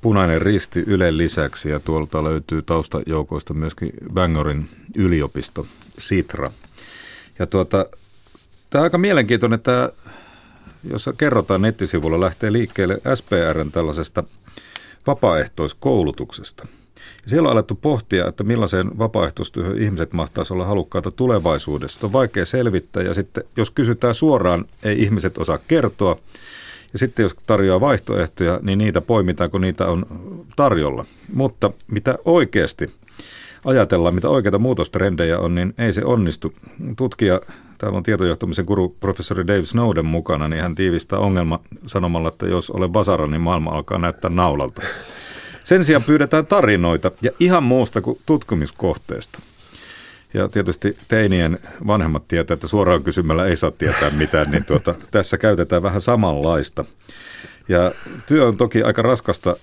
[0.00, 5.66] Punainen risti Ylen lisäksi ja tuolta löytyy taustajoukoista myöskin Bangorin yliopisto,
[5.98, 6.50] Sitra.
[7.38, 7.86] Ja tuota,
[8.70, 9.92] tämä on aika mielenkiintoinen, että
[10.90, 14.24] jossa kerrotaan nettisivulla lähtee liikkeelle SPRn tällaisesta
[15.06, 16.66] vapaaehtoiskoulutuksesta–
[17.22, 22.06] Ja siellä on alettu pohtia, että millaiseen vapaaehtoistyöhön ihmiset mahtaisi olla halukkaita tulevaisuudessa.
[22.06, 26.16] On vaikea selvittää ja sitten jos kysytään suoraan, ei ihmiset osaa kertoa.
[26.92, 30.06] Ja sitten jos tarjoaa vaihtoehtoja, niin niitä poimitaan, kun niitä on
[30.56, 31.04] tarjolla.
[31.34, 32.90] Mutta mitä oikeasti
[33.64, 36.52] ajatellaan, mitä oikeita muutostrendejä on, niin ei se onnistu.
[36.96, 37.40] Tutkija,
[37.78, 42.70] täällä on tietojohtamisen guru professori Dave Snowden mukana, niin hän tiivistää ongelma sanomalla, että jos
[42.70, 44.82] olen vasara, niin maailma alkaa näyttää naulalta.
[45.64, 49.38] Sen sijaan pyydetään tarinoita ja ihan muusta kuin tutkimuskohteesta.
[50.34, 55.38] Ja tietysti teinien vanhemmat tietää, että suoraan kysymällä ei saa tietää mitään, niin tuota, tässä
[55.38, 56.84] käytetään vähän samanlaista.
[57.68, 57.94] Ja
[58.26, 59.56] työ on toki aika raskasta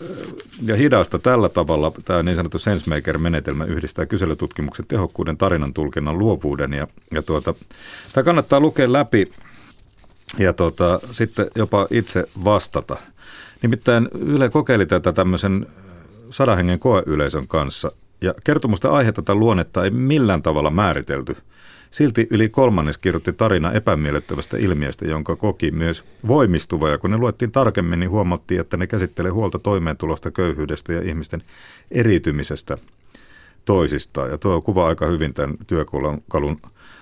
[0.66, 1.92] ja hidasta tällä tavalla.
[2.06, 6.74] Tämä niin sanottu SenseMaker-menetelmä yhdistää kyselytutkimuksen tehokkuuden, tarinan tulkinnan, luovuuden.
[6.74, 7.54] Ja, ja tuota,
[8.14, 9.32] tämä kannattaa lukea läpi
[10.38, 12.98] ja tuota, sitten jopa itse vastata.
[13.62, 15.68] Nimittäin Yle kokeili tätä tämmöisen
[16.30, 17.92] sadan hengen koeyleisön kanssa.
[18.22, 21.36] Ja kertomusta aihetta tai luonnetta ei millään tavalla määritelty.
[21.92, 26.90] Silti yli kolmannes kirjoitti tarina epämiellyttävästä ilmiöstä, jonka koki myös voimistuva.
[26.90, 31.44] Ja kun ne luettiin tarkemmin, niin huomattiin, että ne käsittelee huolta toimeentulosta, köyhyydestä ja ihmisten
[31.92, 32.78] eriytymisestä
[33.66, 34.32] toisistaan.
[34.32, 36.62] Ja tuo kuvaa aika hyvin tämän työkalun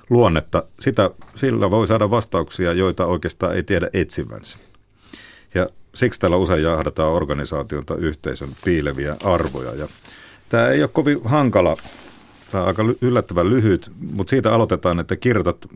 [0.10, 0.64] luonnetta.
[0.80, 4.60] Sitä, sillä voi saada vastauksia, joita oikeastaan ei tiedä etsivänsä.
[5.56, 9.76] Ja siksi täällä usein jahdataan organisaation tai yhteisön piileviä arvoja.
[9.76, 9.88] Ja
[10.50, 11.78] tämä ei ole kovin hankala,
[12.52, 15.68] tämä on aika yllättävän lyhyt, mutta siitä aloitetaan, että kirjoitat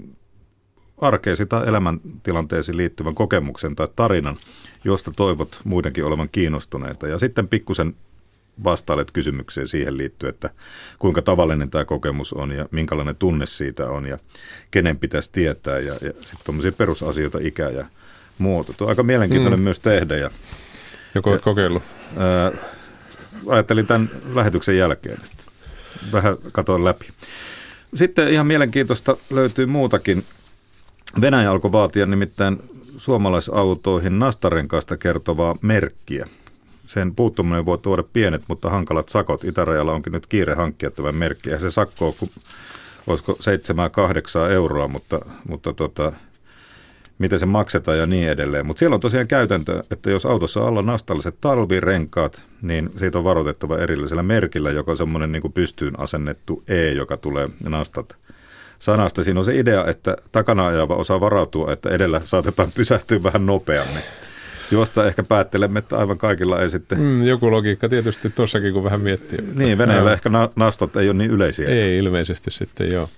[1.01, 4.38] arkeesi tai elämäntilanteesi liittyvän kokemuksen tai tarinan,
[4.84, 7.08] josta toivot muidenkin olevan kiinnostuneita.
[7.08, 7.95] Ja sitten pikkusen
[8.63, 10.49] vastailet kysymykseen siihen liittyen, että
[10.99, 14.17] kuinka tavallinen tämä kokemus on ja minkälainen tunne siitä on ja
[14.71, 17.86] kenen pitäisi tietää ja, ja sitten tuommoisia perusasioita, ikä ja
[18.82, 19.63] on aika mielenkiintoinen mm.
[19.63, 20.17] myös tehdä.
[20.17, 20.30] Ja,
[21.15, 21.84] Joko olet kokeillut?
[22.17, 22.52] Ää,
[23.47, 25.43] ajattelin tämän lähetyksen jälkeen, että
[26.13, 27.06] vähän katoin läpi.
[27.95, 30.23] Sitten ihan mielenkiintoista löytyy muutakin.
[31.21, 32.58] Venäjä alkoi vaatia nimittäin
[32.97, 36.28] suomalaisautoihin nastarenkaasta kertovaa merkkiä.
[36.88, 39.43] Sen puuttuminen voi tuoda pienet, mutta hankalat sakot.
[39.43, 41.54] Itärajalla onkin nyt kiire hankkia tämän merkkiä.
[41.54, 42.30] Ja se sakko on,
[43.08, 43.38] olisiko
[44.47, 46.12] 7-8 euroa, mutta, mutta tota,
[47.19, 48.65] miten se maksetaan ja niin edelleen.
[48.65, 53.23] Mutta siellä on tosiaan käytäntö, että jos autossa on alla nastalliset talvirenkaat, niin siitä on
[53.23, 58.17] varoitettava erillisellä merkillä, joka on semmoinen niin pystyyn asennettu E, joka tulee nastat
[58.79, 59.23] sanasta.
[59.23, 64.03] Siinä on se idea, että takana ajava osaa varautua, että edellä saatetaan pysähtyä vähän nopeammin.
[64.71, 66.99] Josta ehkä päättelemme, että aivan kaikilla ei sitten...
[66.99, 69.38] Mm, joku logiikka tietysti tuossakin, kun vähän miettii.
[69.55, 71.67] Niin, Venäjällä ehkä nastat ei ole niin yleisiä.
[71.69, 73.10] Ei ilmeisesti sitten, joo.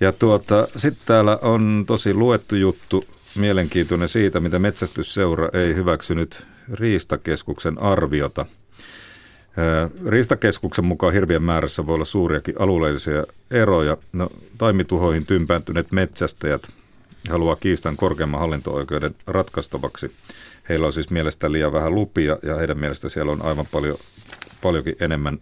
[0.00, 3.04] Ja tuota, sitten täällä on tosi luettu juttu,
[3.38, 8.46] mielenkiintoinen siitä, mitä metsästysseura ei hyväksynyt Riistakeskuksen arviota.
[10.06, 13.96] Riistakeskuksen mukaan hirvien määrässä voi olla suuriakin alueellisia eroja.
[14.12, 16.62] No, taimituhoihin tympääntyneet metsästäjät
[17.30, 20.10] haluaa kiistan korkeamman hallinto-oikeuden ratkaistavaksi.
[20.68, 23.96] Heillä on siis mielestä liian vähän lupia ja heidän mielestä siellä on aivan paljon,
[24.62, 25.38] paljonkin enemmän,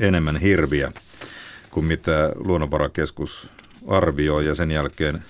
[0.00, 0.92] enemmän hirviä
[1.78, 3.50] kuin mitä luonnonvarakeskus
[3.86, 5.22] arvioi ja sen jälkeen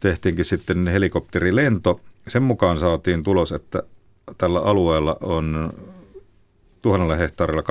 [0.00, 2.00] tehtiinkin sitten helikopterilento.
[2.28, 3.82] Sen mukaan saatiin tulos, että
[4.38, 5.72] tällä alueella on
[6.82, 7.62] tuhannella hehtaarilla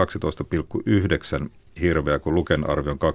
[1.43, 1.50] 12,9
[1.82, 3.13] hirveä, kun Luken arvio on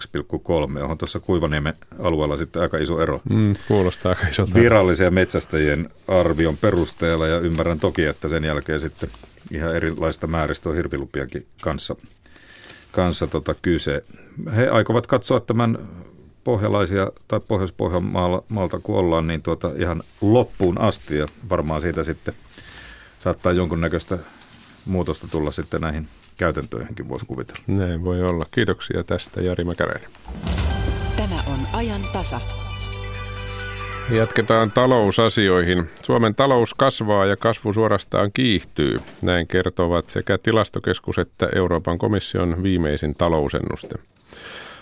[0.79, 0.83] 2,3.
[0.83, 3.21] On tuossa Kuivaniemen alueella sitten aika iso ero.
[3.31, 4.55] Mm, kuulostaa aika isolta.
[4.55, 9.09] Virallisia metsästäjien arvion perusteella ja ymmärrän toki, että sen jälkeen sitten
[9.51, 11.97] ihan erilaista määristä on hirvilupiankin kanssa
[12.99, 14.05] kanssa tota kyse.
[14.57, 15.79] He aikovat katsoa tämän
[16.45, 22.35] pohjalaisia tai Pohjois-Pohjanmaalta kun ollaan, niin tuota ihan loppuun asti ja varmaan siitä sitten
[23.19, 24.19] saattaa jonkunnäköistä
[24.87, 27.61] muutosta tulla sitten näihin käytäntöihinkin, voisi kuvitella.
[27.67, 28.47] Näin voi olla.
[28.51, 30.11] Kiitoksia tästä Jari Mäkäräinen.
[31.17, 32.41] Tämä on ajan tasa.
[34.11, 35.89] Jatketaan talousasioihin.
[36.03, 38.97] Suomen talous kasvaa ja kasvu suorastaan kiihtyy.
[39.23, 43.95] Näin kertovat sekä tilastokeskus että Euroopan komission viimeisin talousennuste.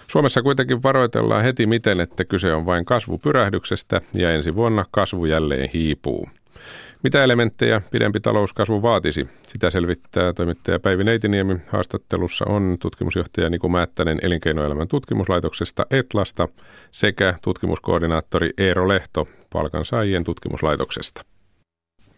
[0.06, 5.70] Suomessa kuitenkin varoitellaan heti miten, että kyse on vain kasvupyrähdyksestä ja ensi vuonna kasvu jälleen
[5.74, 6.28] hiipuu.
[7.06, 9.28] Mitä elementtejä pidempi talouskasvu vaatisi?
[9.42, 11.56] Sitä selvittää toimittaja Päivi Neitiniemi.
[11.68, 16.48] Haastattelussa on tutkimusjohtaja Niku Määttänen elinkeinoelämän tutkimuslaitoksesta Etlasta
[16.90, 21.22] sekä tutkimuskoordinaattori Eero Lehto palkansaajien tutkimuslaitoksesta.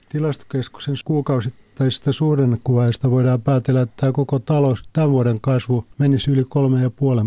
[0.08, 6.48] Tilastokeskuksen kuukausittaisesta suhdannekuvaista voidaan päätellä, että tämä koko talous, tämän vuoden kasvu menisi yli 3,5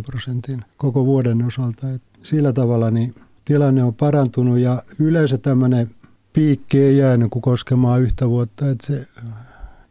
[0.05, 1.89] prosentin koko vuoden osalta.
[1.95, 5.89] Et sillä tavalla niin tilanne on parantunut ja yleensä tämmöinen
[6.33, 9.07] piikki ei jäänyt kuin koskemaan yhtä vuotta, että se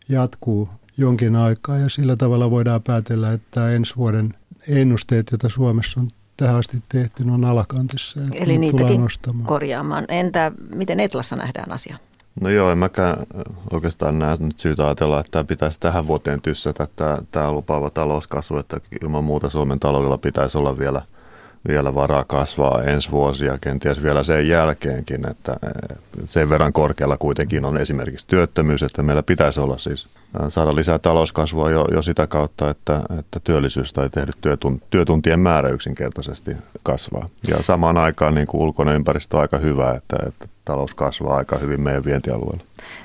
[0.09, 0.68] jatkuu.
[0.96, 4.35] jonkin aikaa ja sillä tavalla voidaan päätellä, että ensi vuoden
[4.68, 8.20] ennusteet, joita Suomessa on tähän asti tehty, on alakantissa.
[8.33, 9.00] Eli niitäkin
[9.44, 10.05] korjaamaan.
[10.09, 11.96] Entä miten Etlassa nähdään asia?
[12.40, 13.16] No joo, en mäkään
[13.70, 18.59] oikeastaan näe nyt syytä ajatella, että tämä pitäisi tähän vuoteen tyssätä tämä, tämä lupaava talouskasvu,
[18.59, 21.03] että ilman muuta Suomen taloudella pitäisi olla vielä,
[21.68, 25.57] vielä varaa kasvaa ensi vuosi ja kenties vielä sen jälkeenkin, että
[26.25, 30.09] sen verran korkealla kuitenkin on esimerkiksi työttömyys, että meillä pitäisi olla siis
[30.49, 34.37] saada lisää talouskasvua jo, jo sitä kautta, että, että työllisyys tai tehdyt
[34.90, 37.27] työtuntien määrä yksinkertaisesti kasvaa.
[37.49, 41.59] Ja samaan aikaan niin kuin ulkoinen ympäristö on aika hyvä, että, että talous kasvaa aika
[41.59, 42.64] hyvin meidän vientialueella.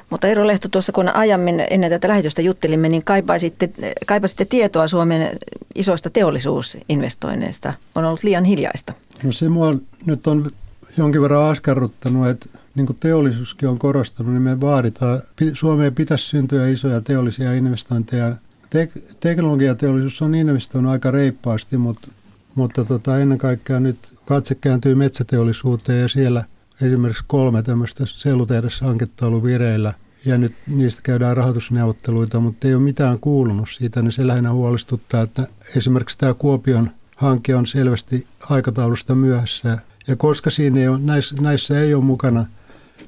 [0.10, 3.70] Mutta Eero Lehto, tuossa kun aiemmin ennen tätä lähetystä juttelimme, niin kaipaisitte,
[4.06, 5.38] kaipaisitte tietoa Suomen
[5.76, 7.74] isoista teollisuusinvestoinneista.
[7.96, 8.94] On ollut liian hiljaista.
[9.24, 9.76] No se mua
[10.06, 10.52] nyt on
[10.98, 15.22] jonkin verran askarruttanut, että niin kuin teollisuuskin on korostanut, niin me vaaditaan,
[15.54, 18.36] Suomeen pitäisi syntyä isoja teollisia investointeja.
[18.66, 22.08] Tek- teknologiateollisuus on investoinut aika reippaasti, mutta,
[22.56, 26.44] mutta tota, ennen kaikkea nyt katse kääntyy metsäteollisuuteen ja siellä
[26.82, 29.94] esimerkiksi kolme tämmöistä sellutehdashanketta ollut vireillä
[30.26, 35.22] ja nyt niistä käydään rahoitusneuvotteluita, mutta ei ole mitään kuulunut siitä, niin se lähinnä huolestuttaa,
[35.22, 41.36] että esimerkiksi tämä Kuopion hanke on selvästi aikataulusta myöhässä ja koska siinä ei ole, näissä,
[41.42, 42.46] näissä ei ole mukana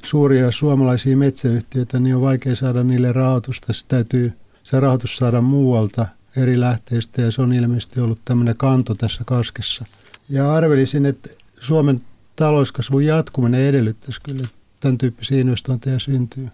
[0.05, 3.73] suuria suomalaisia metsäyhtiöitä, niin on vaikea saada niille rahoitusta.
[3.73, 6.05] Se täytyy se rahoitus saada muualta
[6.37, 9.85] eri lähteistä ja se on ilmeisesti ollut tämmöinen kanto tässä kaskessa.
[10.29, 11.29] Ja arvelisin, että
[11.61, 12.01] Suomen
[12.37, 16.49] talouskasvun jatkuminen edellyttäisi kyllä, että tämän tyyppisiä investointeja syntyy.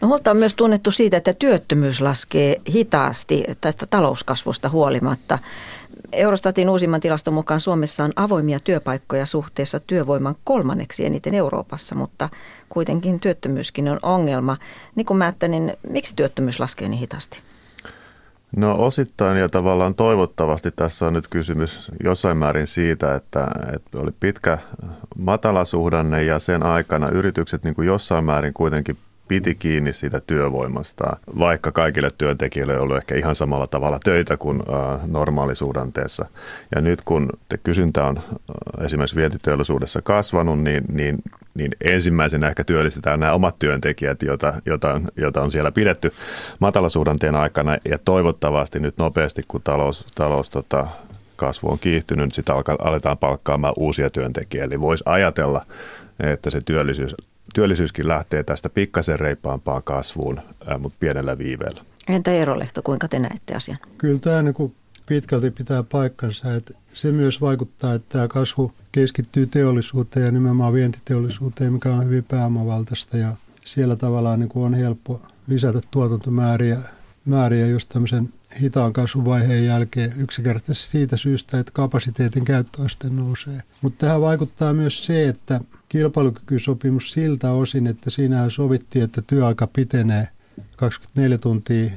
[0.00, 5.38] No huolta on myös tunnettu siitä, että työttömyys laskee hitaasti tästä talouskasvusta huolimatta.
[6.12, 12.28] Eurostatin uusimman tilaston mukaan Suomessa on avoimia työpaikkoja suhteessa työvoiman kolmanneksi eniten Euroopassa, mutta
[12.68, 14.56] kuitenkin työttömyyskin on ongelma.
[14.94, 17.47] Niin kuin Määttänin, miksi työttömyys laskee niin hitaasti?
[18.56, 24.10] No osittain ja tavallaan toivottavasti tässä on nyt kysymys jossain määrin siitä, että, että oli
[24.20, 24.58] pitkä
[25.16, 31.72] matalasuhdanne ja sen aikana yritykset niin kuin jossain määrin kuitenkin piti kiinni siitä työvoimasta, vaikka
[31.72, 34.62] kaikille työntekijöille ei ollut ehkä ihan samalla tavalla töitä kuin
[35.06, 36.26] normaalisuhdanteessa.
[36.74, 38.20] Ja nyt kun te kysyntä on
[38.84, 41.18] esimerkiksi vientiteollisuudessa kasvanut, niin, niin,
[41.54, 46.12] niin ensimmäisenä ehkä työllistetään nämä omat työntekijät, joita, joita, on, joita on siellä pidetty
[46.58, 47.76] matalasuhdanteen aikana.
[47.84, 50.86] Ja toivottavasti nyt nopeasti, kun talous, talous tota,
[51.36, 54.74] kasvu on kiihtynyt, niin sitä aletaan palkkaamaan uusia työntekijöitä.
[54.74, 55.64] Eli voisi ajatella,
[56.20, 57.14] että se työllisyys
[57.54, 60.40] työllisyyskin lähtee tästä pikkasen reippaampaan kasvuun,
[60.78, 61.84] mutta pienellä viiveellä.
[62.08, 63.78] Entä Eero Lehto, kuinka te näette asian?
[63.98, 64.74] Kyllä tämä niin
[65.06, 66.54] pitkälti pitää paikkansa.
[66.54, 72.24] Että se myös vaikuttaa, että tämä kasvu keskittyy teollisuuteen ja nimenomaan vientiteollisuuteen, mikä on hyvin
[72.24, 73.32] pääomavaltaista ja
[73.64, 76.78] siellä tavallaan niin kuin on helppo lisätä tuotantomääriä
[77.24, 78.28] määriä just tämmöisen
[78.60, 83.62] hitaan kasvuvaiheen jälkeen yksinkertaisesti siitä syystä, että kapasiteetin käyttöaste nousee.
[83.82, 90.28] Mutta tähän vaikuttaa myös se, että kilpailukykysopimus siltä osin, että siinä sovittiin, että työaika pitenee
[90.76, 91.90] 24 tuntia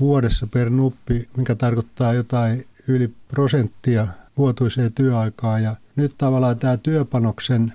[0.00, 5.62] vuodessa per nuppi, mikä tarkoittaa jotain yli prosenttia vuotuiseen työaikaan.
[5.62, 7.72] Ja nyt tavallaan tämä työpanoksen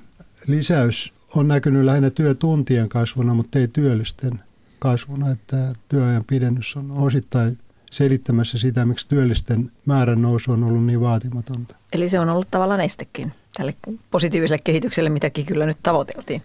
[0.47, 4.39] lisäys on näkynyt lähinnä työtuntien kasvuna, mutta ei työllisten
[4.79, 5.31] kasvuna.
[5.31, 7.57] Että työajan pidennys on osittain
[7.91, 11.75] selittämässä sitä, miksi työllisten määrän nousu on ollut niin vaatimatonta.
[11.93, 13.73] Eli se on ollut tavallaan estekin tälle
[14.11, 16.41] positiiviselle kehitykselle, mitäkin kyllä nyt tavoiteltiin.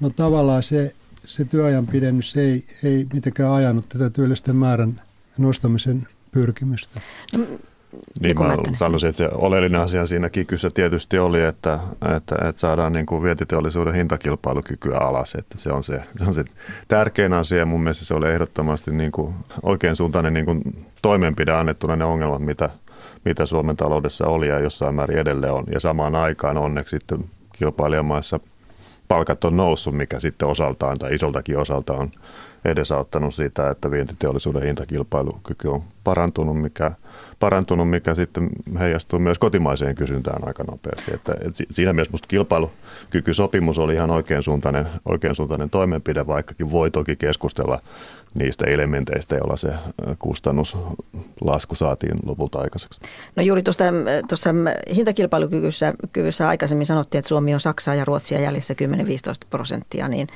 [0.00, 5.00] No tavallaan se, se työajan pidennys ei, ei mitenkään ajanut tätä työllisten määrän
[5.38, 7.00] nostamisen pyrkimystä.
[7.32, 7.46] No,
[8.20, 11.78] niin mä sanoisin, että se oleellinen asia siinä kikyssä tietysti oli, että,
[12.16, 15.34] että, että saadaan niin kuin vientiteollisuuden hintakilpailukykyä alas.
[15.34, 16.44] Että se, on se, se on se
[16.88, 21.96] tärkein asia mun mielestä se oli ehdottomasti niin kuin oikein suuntainen niin kuin toimenpide annettuna
[21.96, 22.70] ne ongelmat, mitä,
[23.26, 25.64] mitä Suomen taloudessa oli ja jossain määrin edelleen on.
[25.72, 28.40] Ja samaan aikaan onneksi sitten kilpailijamaissa
[29.08, 32.10] palkat on noussut, mikä sitten osaltaan tai isoltakin osalta on
[32.64, 36.92] edesauttanut sitä, että vientiteollisuuden hintakilpailukyky on parantunut, mikä,
[37.40, 41.14] parantunut, mikä sitten heijastuu myös kotimaiseen kysyntään aika nopeasti.
[41.14, 46.90] Että, että siinä mielessä minusta kilpailukykysopimus oli ihan oikein suuntainen, oikein suuntainen toimenpide, vaikkakin voi
[46.90, 47.80] toki keskustella
[48.38, 49.68] niistä elementeistä, joilla se
[50.18, 53.00] kustannuslasku saatiin lopulta aikaiseksi.
[53.36, 53.84] No juuri tuosta,
[54.28, 54.50] tuossa
[54.94, 58.76] hintakilpailukyvyssä kyvyssä aikaisemmin sanottiin, että Suomi on Saksaa ja Ruotsia jäljessä 10-15
[59.50, 60.28] prosenttia, niin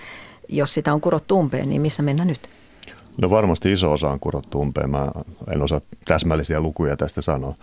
[0.48, 2.48] jos sitä on kurottu umpeen, niin missä mennään nyt?
[3.20, 4.90] No varmasti iso osa on kurottu umpeen.
[4.90, 5.08] Mä
[5.52, 7.54] en osaa täsmällisiä lukuja tästä sanoa.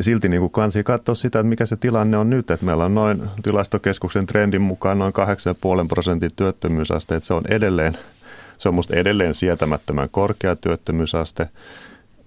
[0.00, 2.50] Silti niin kuin kansi katsoa sitä, että mikä se tilanne on nyt.
[2.50, 5.12] Että meillä on noin tilastokeskuksen trendin mukaan noin
[5.82, 7.16] 8,5 prosentin työttömyysaste.
[7.16, 7.98] Että se on edelleen
[8.62, 11.48] Se on musta edelleen sietämättömän korkea työttömyysaste.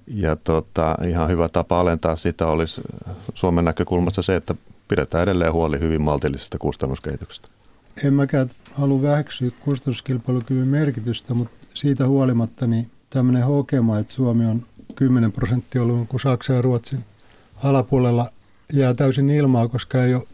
[0.07, 2.81] Ja tota, ihan hyvä tapa alentaa sitä olisi
[3.33, 4.55] Suomen näkökulmasta se, että
[4.88, 7.47] pidetään edelleen huoli hyvin maltillisesta kustannuskehityksestä.
[8.03, 14.65] En mäkään halua väheksyä kustannuskilpailukyvyn merkitystä, mutta siitä huolimatta niin tämmöinen hokema, että Suomi on
[14.95, 17.05] 10 prosenttia ollut kuin Saksa ja Ruotsin
[17.63, 18.29] alapuolella
[18.73, 20.27] jää täysin ilmaa, koska ei ole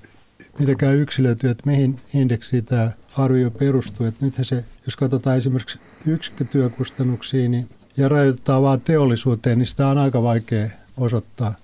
[0.60, 4.06] mitenkään yksilöity, että mihin indeksiin tämä arvio perustuu.
[4.06, 9.98] Että nythän se, jos katsotaan esimerkiksi yksikkötyökustannuksia niin, ja rajoitetaan vain teollisuuteen, niin sitä on
[9.98, 11.56] aika vaikea osoittaa.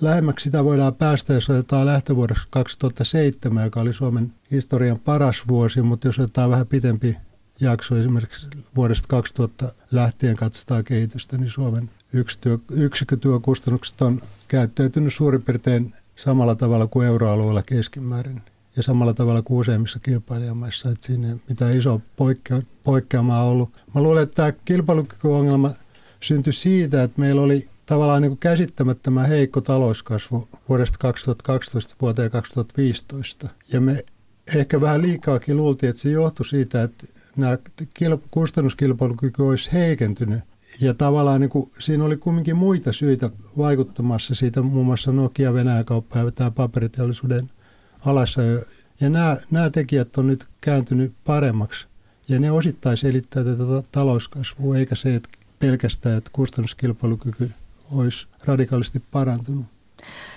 [0.00, 6.08] Lähemmäksi sitä voidaan päästä, jos otetaan lähtövuodeksi 2007, joka oli Suomen historian paras vuosi, mutta
[6.08, 7.16] jos otetaan vähän pitempi
[7.60, 11.90] jakso, esimerkiksi vuodesta 2000 lähtien katsotaan kehitystä, niin Suomen
[12.70, 15.94] yksikkötyökustannukset on käyttäytynyt suurin piirtein
[16.24, 18.40] samalla tavalla kuin euroalueella keskimäärin
[18.76, 23.70] ja samalla tavalla kuin useimmissa kilpailijamaissa, että siinä ei mitään iso poikkea, poikkeamaa ollut.
[23.94, 25.70] Mä luulen, että tämä kilpailukykyongelma
[26.20, 33.48] syntyi siitä, että meillä oli tavallaan niin kuin käsittämättömän heikko talouskasvu vuodesta 2012 vuoteen 2015.
[33.72, 34.04] Ja me
[34.56, 37.06] ehkä vähän liikaakin luultiin, että se johtui siitä, että
[37.36, 37.58] nämä
[38.30, 40.40] kustannuskilpailukyky olisi heikentynyt
[40.80, 45.84] ja tavallaan niin kuin, siinä oli kumminkin muita syitä vaikuttamassa siitä, muun muassa Nokia, Venäjä
[45.84, 47.50] kauppa ja tämä paperiteollisuuden
[48.06, 48.42] alassa.
[49.00, 51.86] Ja nämä, nämä tekijät on nyt kääntynyt paremmaksi.
[52.28, 57.50] Ja ne osittain selittää tätä talouskasvua, eikä se että pelkästään, että kustannuskilpailukyky
[57.92, 59.66] olisi radikaalisti parantunut.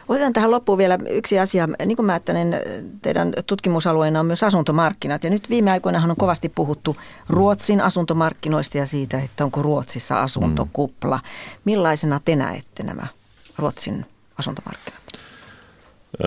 [0.10, 1.68] Otetaan tähän loppuun vielä yksi asia.
[1.86, 2.56] Niin kuin mä ajattelen,
[3.02, 5.24] teidän tutkimusalueena on myös asuntomarkkinat.
[5.24, 6.96] Ja nyt viime aikoina on kovasti puhuttu
[7.30, 11.20] Ruotsin asuntomarkkinoista ja siitä, että onko Ruotsissa asuntokupla.
[11.66, 13.08] Millaisena te näette nämä
[13.58, 14.06] Ruotsin
[14.38, 15.04] asuntomarkkinat?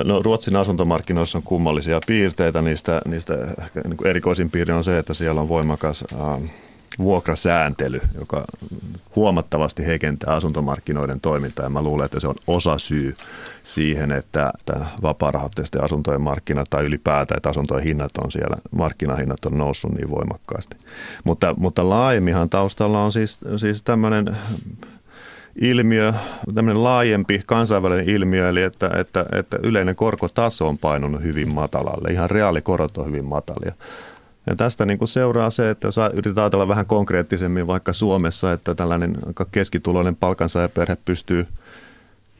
[0.05, 2.63] No, Ruotsin asuntomarkkinoissa on kummallisia piirteitä.
[2.63, 3.35] Niistä, niistä
[3.85, 6.51] niin erikoisin piirre on se, että siellä on voimakas äh,
[6.99, 8.45] vuokrasääntely, joka
[9.17, 13.17] huomattavasti heikentää asuntomarkkinoiden toimintaa ja mä luulen, että se on osa syy
[13.63, 14.53] siihen, että,
[15.03, 20.77] vapaarahoitteisten asuntojen markkinat tai ylipäätään, että asuntojen hinnat on siellä, markkinahinnat on noussut niin voimakkaasti.
[21.25, 24.37] Mutta, mutta laajemminhan taustalla on siis, siis tämmöinen
[25.61, 26.13] ilmiö,
[26.55, 32.31] tämmöinen laajempi kansainvälinen ilmiö, eli että, että, että yleinen korkotaso on painunut hyvin matalalle, ihan
[32.31, 33.73] reaalikorot on hyvin matalia.
[34.47, 38.75] Ja tästä niin kuin seuraa se, että jos yritetään ajatella vähän konkreettisemmin vaikka Suomessa, että
[38.75, 39.17] tällainen
[39.53, 41.47] keskituloinen palkansaajaperhe pystyy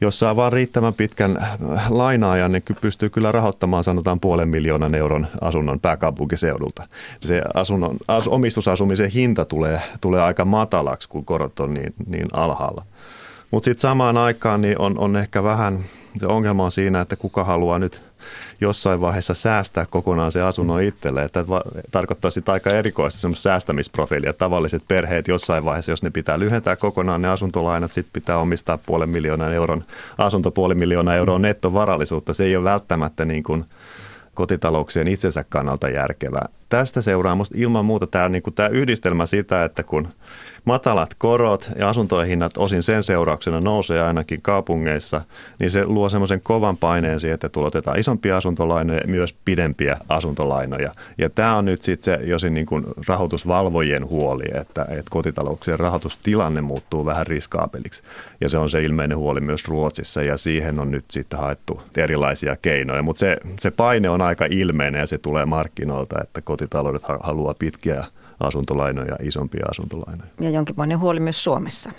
[0.01, 1.47] jos saa vaan riittävän pitkän
[1.89, 6.87] lainaajan, niin pystyy kyllä rahoittamaan sanotaan puolen miljoonan euron asunnon pääkaupunkiseudulta.
[7.19, 12.85] Se asunnon, as, omistusasumisen hinta tulee, tulee aika matalaksi, kun korot on niin, niin alhaalla.
[13.51, 15.79] Mutta sitten samaan aikaan niin on, on ehkä vähän,
[16.19, 18.03] se ongelma on siinä, että kuka haluaa nyt
[18.61, 21.23] jossain vaiheessa säästää kokonaan se asunnon itselle.
[21.23, 21.45] Että
[21.91, 24.33] tarkoittaa sitä aika erikoista semmoista säästämisprofiilia.
[24.33, 29.09] Tavalliset perheet jossain vaiheessa, jos ne pitää lyhentää kokonaan ne asuntolainat, sitten pitää omistaa puolen
[29.09, 29.83] miljoonan euron
[30.17, 32.33] asunto, puoli miljoonaa euroa nettovarallisuutta.
[32.33, 33.65] Se ei ole välttämättä niin kuin
[34.33, 36.49] kotitalouksien itsensä kannalta järkevää.
[36.69, 40.07] Tästä seuraa ilman muuta tämä, niin kuin tämä yhdistelmä sitä, että kun
[40.67, 45.21] matalat korot ja asuntojen hinnat osin sen seurauksena nousee ainakin kaupungeissa,
[45.59, 50.91] niin se luo semmoisen kovan paineen siihen, että tulotetaan isompia asuntolainoja ja myös pidempiä asuntolainoja.
[51.17, 56.61] Ja tämä on nyt sitten se josin niin kuin rahoitusvalvojien huoli, että, että kotitalouksien rahoitustilanne
[56.61, 58.01] muuttuu vähän riskaapeliksi.
[58.41, 62.55] Ja se on se ilmeinen huoli myös Ruotsissa ja siihen on nyt sitten haettu erilaisia
[62.55, 63.01] keinoja.
[63.01, 68.05] Mutta se, se paine on aika ilmeinen ja se tulee markkinoilta, että kotitaloudet haluaa pitkiä
[68.39, 70.29] asuntolainoja, isompia asuntolainoja.
[70.41, 71.91] Ja jonkinlainen huoli myös Suomessa.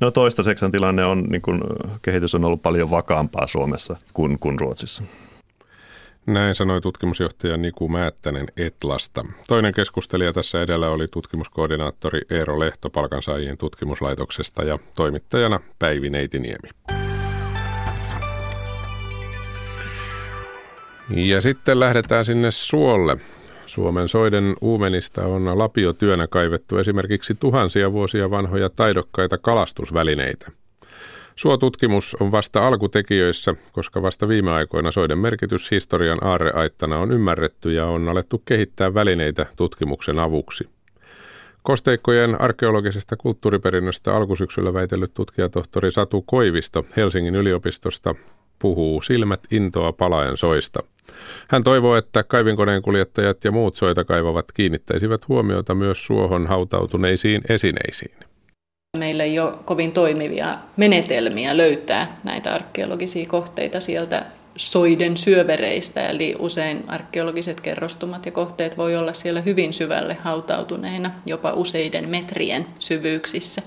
[0.00, 1.60] No toistaiseksi tilanne on, niin kuin,
[2.02, 5.02] kehitys on ollut paljon vakaampaa Suomessa kuin, kuin Ruotsissa.
[6.26, 9.24] Näin sanoi tutkimusjohtaja Niku Määttänen Etlasta.
[9.48, 16.68] Toinen keskustelija tässä edellä oli tutkimuskoordinaattori Eero Lehto palkansaajien tutkimuslaitoksesta ja toimittajana Päivi Neitiniemi.
[21.10, 23.16] Ja sitten lähdetään sinne suolle.
[23.76, 30.52] Suomen soiden uumenista on lapiotyönä kaivettu esimerkiksi tuhansia vuosia vanhoja taidokkaita kalastusvälineitä.
[31.34, 37.86] Suotutkimus on vasta alkutekijöissä, koska vasta viime aikoina soiden merkitys historian aarreaittana on ymmärretty ja
[37.86, 40.68] on alettu kehittää välineitä tutkimuksen avuksi.
[41.62, 48.14] Kosteikkojen arkeologisesta kulttuuriperinnöstä alkusyksyllä väitellyt tutkijatohtori Satu Koivisto Helsingin yliopistosta
[48.58, 50.82] puhuu silmät intoa palaen soista.
[51.48, 58.16] Hän toivoo, että kaivinkoneen kuljettajat ja muut soita kaivavat kiinnittäisivät huomiota myös suohon hautautuneisiin esineisiin.
[58.98, 64.26] Meillä ei ole kovin toimivia menetelmiä löytää näitä arkeologisia kohteita sieltä
[64.56, 71.52] soiden syövereistä, eli usein arkeologiset kerrostumat ja kohteet voi olla siellä hyvin syvälle hautautuneina, jopa
[71.52, 73.62] useiden metrien syvyyksissä.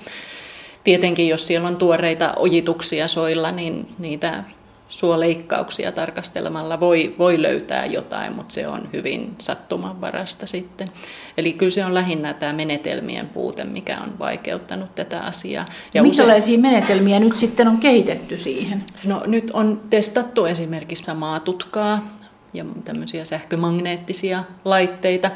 [0.83, 4.43] Tietenkin, jos siellä on tuoreita ojituksia soilla, niin niitä
[4.89, 10.89] suoleikkauksia tarkastelemalla voi, voi löytää jotain, mutta se on hyvin sattumanvarasta sitten.
[11.37, 15.65] Eli kyllä se on lähinnä tämä menetelmien puute, mikä on vaikeuttanut tätä asiaa.
[15.93, 16.61] Ja Minkälaisia usein...
[16.61, 18.83] menetelmiä nyt sitten on kehitetty siihen?
[19.05, 22.07] No nyt on testattu esimerkiksi samaa tutkaa
[22.53, 25.31] ja tämmöisiä sähkömagneettisia laitteita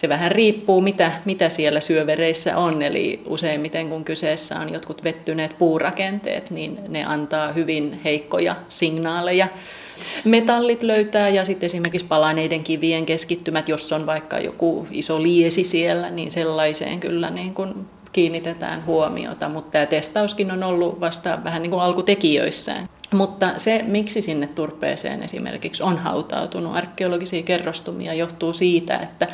[0.00, 2.82] se vähän riippuu, mitä, mitä siellä syövereissä on.
[2.82, 9.48] Eli useimmiten kun kyseessä on jotkut vettyneet puurakenteet, niin ne antaa hyvin heikkoja signaaleja.
[10.24, 16.10] Metallit löytää ja sitten esimerkiksi palaneiden kivien keskittymät, jos on vaikka joku iso liesi siellä,
[16.10, 17.74] niin sellaiseen kyllä niin kuin
[18.12, 22.86] kiinnitetään huomiota, mutta tämä testauskin on ollut vasta vähän niin kuin alkutekijöissään.
[23.12, 29.26] Mutta se, miksi sinne turpeeseen esimerkiksi on hautautunut arkeologisia kerrostumia, johtuu siitä, että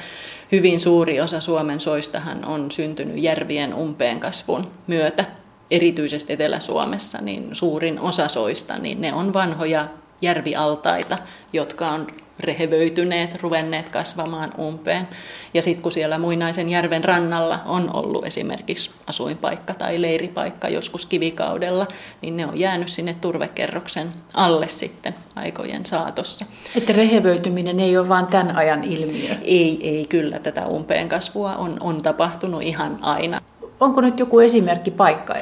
[0.53, 5.25] hyvin suuri osa Suomen soistahan on syntynyt järvien umpeen kasvun myötä.
[5.71, 9.89] Erityisesti Etelä-Suomessa niin suurin osa soista, niin ne on vanhoja
[10.23, 11.19] järvialtaita,
[11.53, 12.07] jotka on
[12.41, 15.09] rehevöityneet, ruvenneet kasvamaan umpeen.
[15.55, 21.87] Ja sitten kun siellä muinaisen järven rannalla on ollut esimerkiksi asuinpaikka tai leiripaikka joskus kivikaudella,
[22.23, 26.47] niin ne on jäänyt sinne turvekerroksen alle sitten aikojen saatossa.
[26.77, 29.35] Että rehevöityminen ei ole vain tämän ajan ilmiö?
[29.43, 30.39] Ei, ei kyllä.
[30.39, 33.41] Tätä umpeen kasvua on, on tapahtunut ihan aina
[33.81, 35.35] onko nyt joku esimerkkipaikka,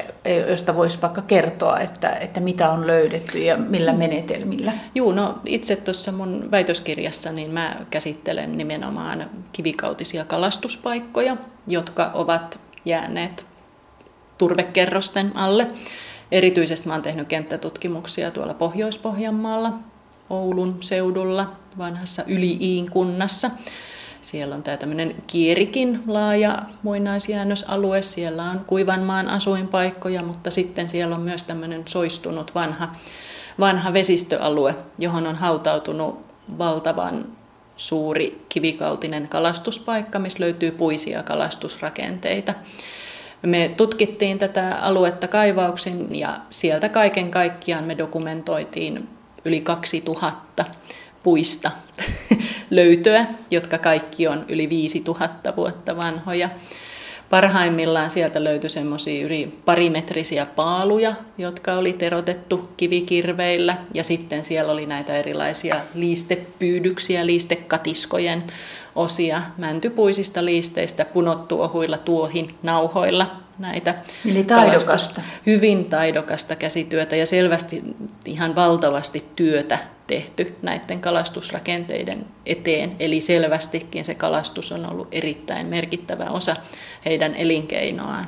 [0.49, 4.73] josta voisi vaikka kertoa, että, että mitä on löydetty ja millä menetelmillä?
[4.95, 13.47] Joo, no itse tuossa mun väitöskirjassa niin mä käsittelen nimenomaan kivikautisia kalastuspaikkoja, jotka ovat jääneet
[14.39, 15.67] turvekerrosten alle.
[16.33, 19.73] Erityisesti mä oon tehnyt kenttätutkimuksia tuolla Pohjois-Pohjanmaalla,
[20.31, 23.51] Oulun seudulla, vanhassa Yli-Iin kunnassa.
[24.25, 28.03] Siellä on tämä tämmöinen kierikin laaja muinaisjäännösalue.
[28.03, 32.93] Siellä on kuivanmaan asuinpaikkoja, mutta sitten siellä on myös tämmöinen soistunut vanha,
[33.61, 36.25] vanha vesistöalue, johon on hautautunut
[36.59, 37.27] valtavan
[37.77, 42.55] suuri kivikautinen kalastuspaikka, missä löytyy puisia kalastusrakenteita.
[43.43, 49.09] Me tutkittiin tätä aluetta kaivauksin ja sieltä kaiken kaikkiaan me dokumentoitiin
[49.45, 50.65] yli 2000
[51.25, 51.71] puista
[52.71, 56.49] löytöä, jotka kaikki on yli 5000 vuotta vanhoja.
[57.31, 63.77] Parhaimmillaan sieltä löytyi semmoisia yli parimetrisiä paaluja, jotka oli terotettu kivikirveillä.
[63.95, 68.45] Ja sitten siellä oli näitä erilaisia liistepyydyksiä, liistekatiskojen
[68.95, 73.95] osia mäntypuisista liisteistä punottuohuilla tuohin nauhoilla näitä
[74.31, 75.23] Eli taidokasta.
[75.47, 77.83] Hyvin taidokasta käsityötä ja selvästi
[78.27, 82.97] ihan valtavasti työtä tehty näiden kalastusrakenteiden eteen.
[82.99, 86.57] Eli selvästikin se kalastus on ollut erittäin merkittävä osa
[87.05, 88.27] heidän elinkeinoaan.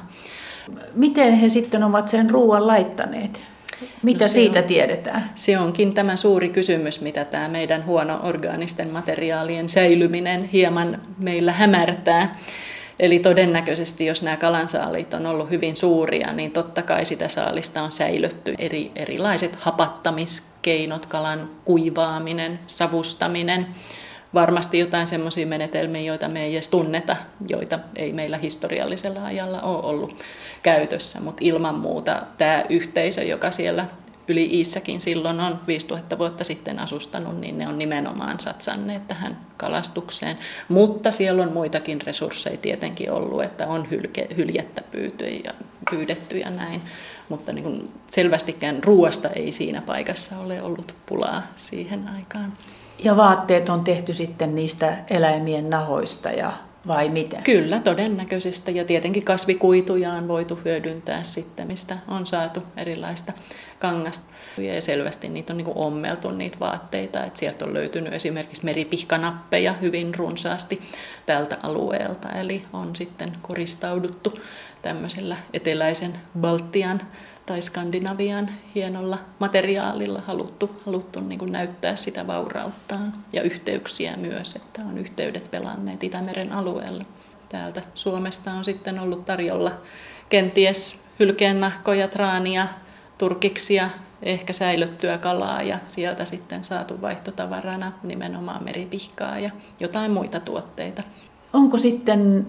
[0.95, 3.43] Miten he sitten ovat sen ruoan laittaneet?
[4.03, 5.31] Mitä no siitä on, tiedetään?
[5.35, 12.37] Se onkin tämä suuri kysymys, mitä tämä meidän huono orgaanisten materiaalien säilyminen hieman meillä hämärtää.
[12.99, 17.93] Eli todennäköisesti, jos nämä kalansaalit on ollut hyvin suuria, niin totta kai sitä saalista on
[17.93, 23.67] säilytty eri, erilaiset hapattamiskeinot, kalan kuivaaminen, savustaminen.
[24.35, 27.17] Varmasti jotain semmoisia menetelmiä, joita me ei edes tunneta,
[27.49, 30.17] joita ei meillä historiallisella ajalla ole ollut
[30.63, 33.87] käytössä, mutta ilman muuta tämä yhteisö, joka siellä
[34.29, 40.39] yli Iissäkin silloin on 5000 vuotta sitten asustanut, niin ne on nimenomaan satsanneet tähän kalastukseen.
[40.69, 44.83] Mutta siellä on muitakin resursseja tietenkin ollut, että on hylke, hyljettä
[45.45, 45.53] ja
[45.91, 46.83] pyydetty ja näin.
[47.29, 52.53] Mutta niin kuin selvästikään ruoasta ei siinä paikassa ole ollut pulaa siihen aikaan.
[53.05, 56.53] Ja vaatteet on tehty sitten niistä eläimien nahoista ja
[56.89, 57.43] vai miten?
[57.43, 58.75] Kyllä, todennäköisesti.
[58.75, 63.33] Ja tietenkin kasvikuituja on voitu hyödyntää sitten, mistä on saatu erilaista
[63.79, 64.27] kangasta.
[64.59, 69.73] Ja selvästi niitä on niin kuin ommeltu niitä vaatteita, että sieltä on löytynyt esimerkiksi meripihkanappeja
[69.73, 70.81] hyvin runsaasti
[71.27, 72.33] tältä alueelta.
[72.33, 74.39] Eli on sitten koristauduttu
[74.83, 77.03] tämmöisellä eteläisen Baltian
[77.47, 84.83] tai Skandinavian hienolla materiaalilla haluttu, haluttu niin kuin näyttää sitä vaurauttaan ja yhteyksiä myös, että
[84.83, 87.05] on yhteydet pelanneet Itämeren alueella.
[87.49, 89.73] Täältä Suomesta on sitten ollut tarjolla
[90.29, 92.67] kenties hylkeennahkoja, traania,
[93.19, 93.91] turkiksia,
[94.23, 99.51] ehkä säilyttyä kalaa ja sieltä sitten saatu vaihtotavarana nimenomaan meripihkaa ja
[99.81, 101.03] jotain muita tuotteita.
[101.53, 102.47] Onko sitten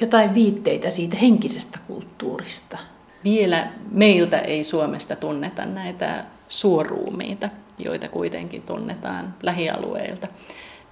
[0.00, 2.78] jotain viitteitä siitä henkisestä kulttuurista?
[3.24, 7.48] Vielä meiltä ei Suomesta tunneta näitä suoruumiita.
[7.78, 10.26] joita kuitenkin tunnetaan lähialueilta.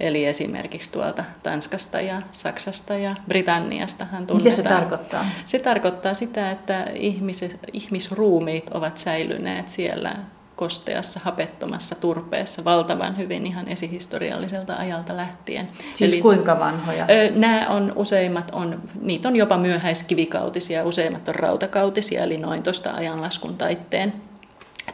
[0.01, 4.45] Eli esimerkiksi tuolta Tanskasta ja Saksasta ja Britanniasta hän tunnetaan.
[4.45, 5.27] Mitä se tarkoittaa?
[5.45, 10.17] Se tarkoittaa sitä, että ihmis, ihmisruumiit ovat säilyneet siellä
[10.57, 15.69] kosteassa, hapettomassa turpeessa valtavan hyvin ihan esihistorialliselta ajalta lähtien.
[15.95, 17.07] Siis Eli, kuinka vanhoja?
[17.35, 23.57] Nämä on useimmat, on, niitä on jopa myöhäiskivikautisia, useimmat on rautakautisia, eli noin tuosta ajanlaskun
[23.57, 24.13] taitteen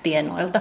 [0.03, 0.61] tienoilta.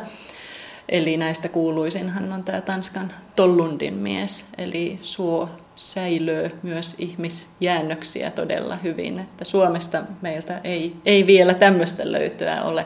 [0.90, 9.20] Eli näistä kuuluisinhan on tämä Tanskan Tollundin mies, eli suo säilöö myös ihmisjäännöksiä todella hyvin.
[9.20, 12.86] Että Suomesta meiltä ei, ei vielä tämmöistä löytöä ole.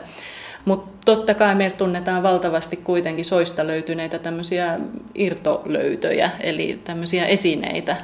[0.64, 4.80] Mutta totta kai meiltä tunnetaan valtavasti kuitenkin soista löytyneitä tämmöisiä
[5.14, 7.96] irtolöytöjä, eli tämmöisiä esineitä,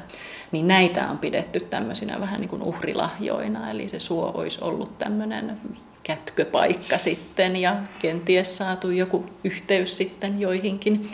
[0.52, 5.58] niin näitä on pidetty tämmöisinä vähän niin kuin uhrilahjoina, eli se suo olisi ollut tämmöinen
[6.02, 11.10] kätköpaikka sitten ja kenties saatu joku yhteys sitten joihinkin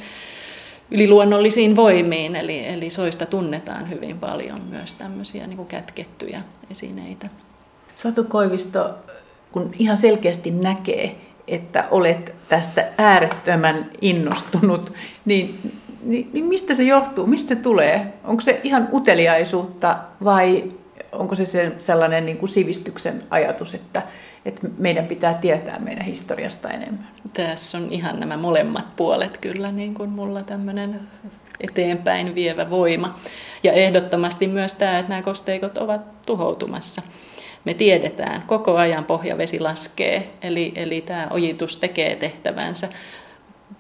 [0.91, 7.28] yliluonnollisiin voimiin, eli, eli soista tunnetaan hyvin paljon myös tämmöisiä niin kuin kätkettyjä esineitä.
[7.97, 8.95] Satu Koivisto,
[9.53, 11.16] kun ihan selkeästi näkee,
[11.49, 14.93] että olet tästä äärettömän innostunut,
[15.24, 15.72] niin,
[16.03, 17.26] niin, niin mistä se johtuu?
[17.26, 18.12] Mistä se tulee?
[18.24, 20.64] Onko se ihan uteliaisuutta vai
[21.12, 24.03] onko se, se sellainen niin kuin sivistyksen ajatus, että,
[24.47, 27.09] että meidän pitää tietää meidän historiasta enemmän?
[27.32, 31.01] Tässä on ihan nämä molemmat puolet kyllä, niin kuin mulla tämmöinen
[31.61, 33.18] eteenpäin vievä voima.
[33.62, 37.03] Ja ehdottomasti myös tämä, että nämä kosteikot ovat tuhoutumassa
[37.66, 42.88] me tiedetään, koko ajan pohjavesi laskee, eli, eli tämä ojitus tekee tehtävänsä.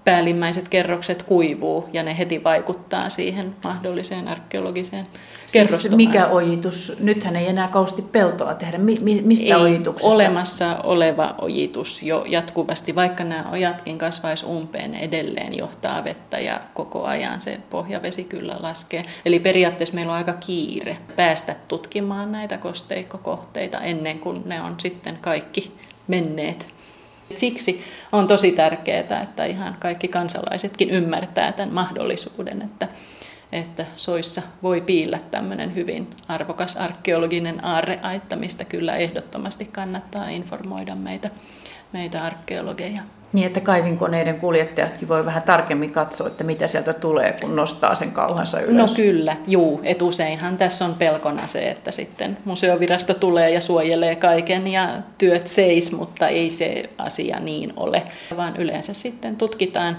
[0.06, 5.06] Päällimmäiset kerrokset kuivuu ja ne heti vaikuttaa siihen mahdolliseen arkeologiseen
[5.46, 6.92] Siis mikä ojitus?
[7.00, 8.78] Nythän ei enää kausti peltoa tehdä.
[8.78, 10.12] Mi- mistä ei ojituksesta?
[10.12, 17.04] olemassa oleva ojitus jo jatkuvasti, vaikka nämä ojatkin kasvaisi umpeen, edelleen johtaa vettä ja koko
[17.04, 19.04] ajan se pohjavesi kyllä laskee.
[19.24, 25.18] Eli periaatteessa meillä on aika kiire päästä tutkimaan näitä kosteikkokohteita ennen kuin ne on sitten
[25.20, 25.72] kaikki
[26.08, 26.75] menneet
[27.34, 32.88] Siksi on tosi tärkeää, että ihan kaikki kansalaisetkin ymmärtää tämän mahdollisuuden, että
[33.52, 41.30] että soissa voi piillä tämmöinen hyvin arvokas arkeologinen aarreaitta, mistä kyllä ehdottomasti kannattaa informoida meitä,
[41.92, 43.02] meitä arkeologeja.
[43.32, 48.10] Niin, että kaivinkoneiden kuljettajatkin voi vähän tarkemmin katsoa, että mitä sieltä tulee, kun nostaa sen
[48.10, 48.90] kauhansa ylös.
[48.90, 49.80] No kyllä, juu.
[49.84, 55.46] Et useinhan tässä on pelkona se, että sitten museovirasto tulee ja suojelee kaiken ja työt
[55.46, 58.02] seis, mutta ei se asia niin ole,
[58.36, 59.96] vaan yleensä sitten tutkitaan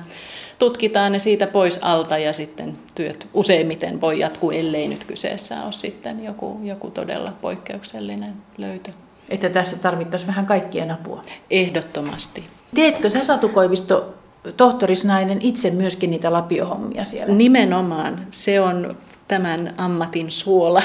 [0.59, 5.71] tutkitaan ne siitä pois alta ja sitten työt useimmiten voi jatkuu, ellei nyt kyseessä ole
[5.71, 8.91] sitten joku, joku todella poikkeuksellinen löytö.
[9.29, 11.23] Että tässä tarvittaisiin vähän kaikkien apua.
[11.49, 12.43] Ehdottomasti.
[12.75, 14.13] Teetkö sä Satu Koivisto,
[14.57, 17.33] tohtorisnainen, itse myöskin niitä lapiohommia siellä?
[17.33, 18.27] Nimenomaan.
[18.31, 18.97] Se on
[19.27, 20.81] tämän ammatin suola.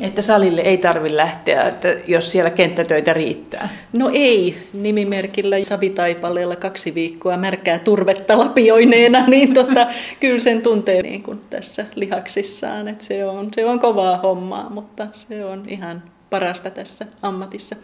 [0.00, 3.68] Että salille ei tarvitse lähteä, että jos siellä kenttätöitä riittää.
[3.92, 9.86] No ei, nimimerkillä savitaipaleella kaksi viikkoa märkää turvetta lapioineena, niin tota,
[10.20, 15.06] kyllä sen tuntee niin kuin tässä lihaksissaan, että se on, se on kovaa hommaa, mutta
[15.12, 17.76] se on ihan parasta tässä ammatissa.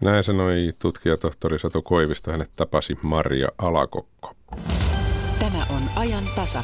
[0.00, 4.34] Näin sanoi tutkijatohtori Satu Koivisto, hänet tapasi Maria Alakokko.
[5.38, 6.62] Tämä on ajan tasa.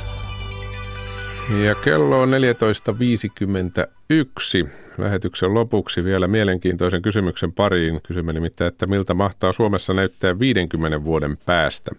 [1.64, 4.68] Ja kello on 14.51.
[4.98, 8.00] Lähetyksen lopuksi vielä mielenkiintoisen kysymyksen pariin.
[8.02, 11.90] Kysymme nimittäin, että miltä mahtaa Suomessa näyttää 50 vuoden päästä.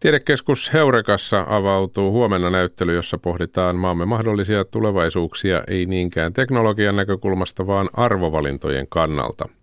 [0.00, 7.88] Tiedekeskus Heurekassa avautuu huomenna näyttely, jossa pohditaan maamme mahdollisia tulevaisuuksia ei niinkään teknologian näkökulmasta, vaan
[7.92, 9.48] arvovalintojen kannalta–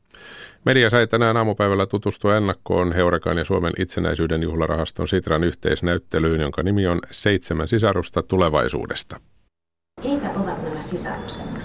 [0.70, 6.88] Media sai tänään aamupäivällä tutustua ennakkoon Heurekan ja Suomen itsenäisyyden juhlarahaston Sitran yhteisnäyttelyyn, jonka nimi
[6.88, 9.20] on Seitsemän sisarusta tulevaisuudesta.
[10.01, 11.59] Keitä ovat nämä sisaruksemme?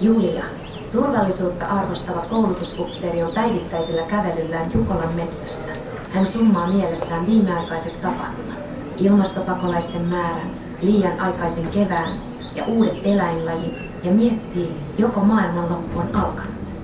[0.00, 0.44] Julia,
[0.92, 5.72] turvallisuutta arvostava koulutusupseeri on päivittäisellä kävelyllään Jukolan metsässä.
[6.10, 10.50] Hän summaa mielessään viimeaikaiset tapahtumat, ilmastopakolaisten määrän,
[10.82, 12.18] liian aikaisen kevään
[12.54, 16.74] ja uudet eläinlajit ja miettii, joko maailmanloppu on alkanut.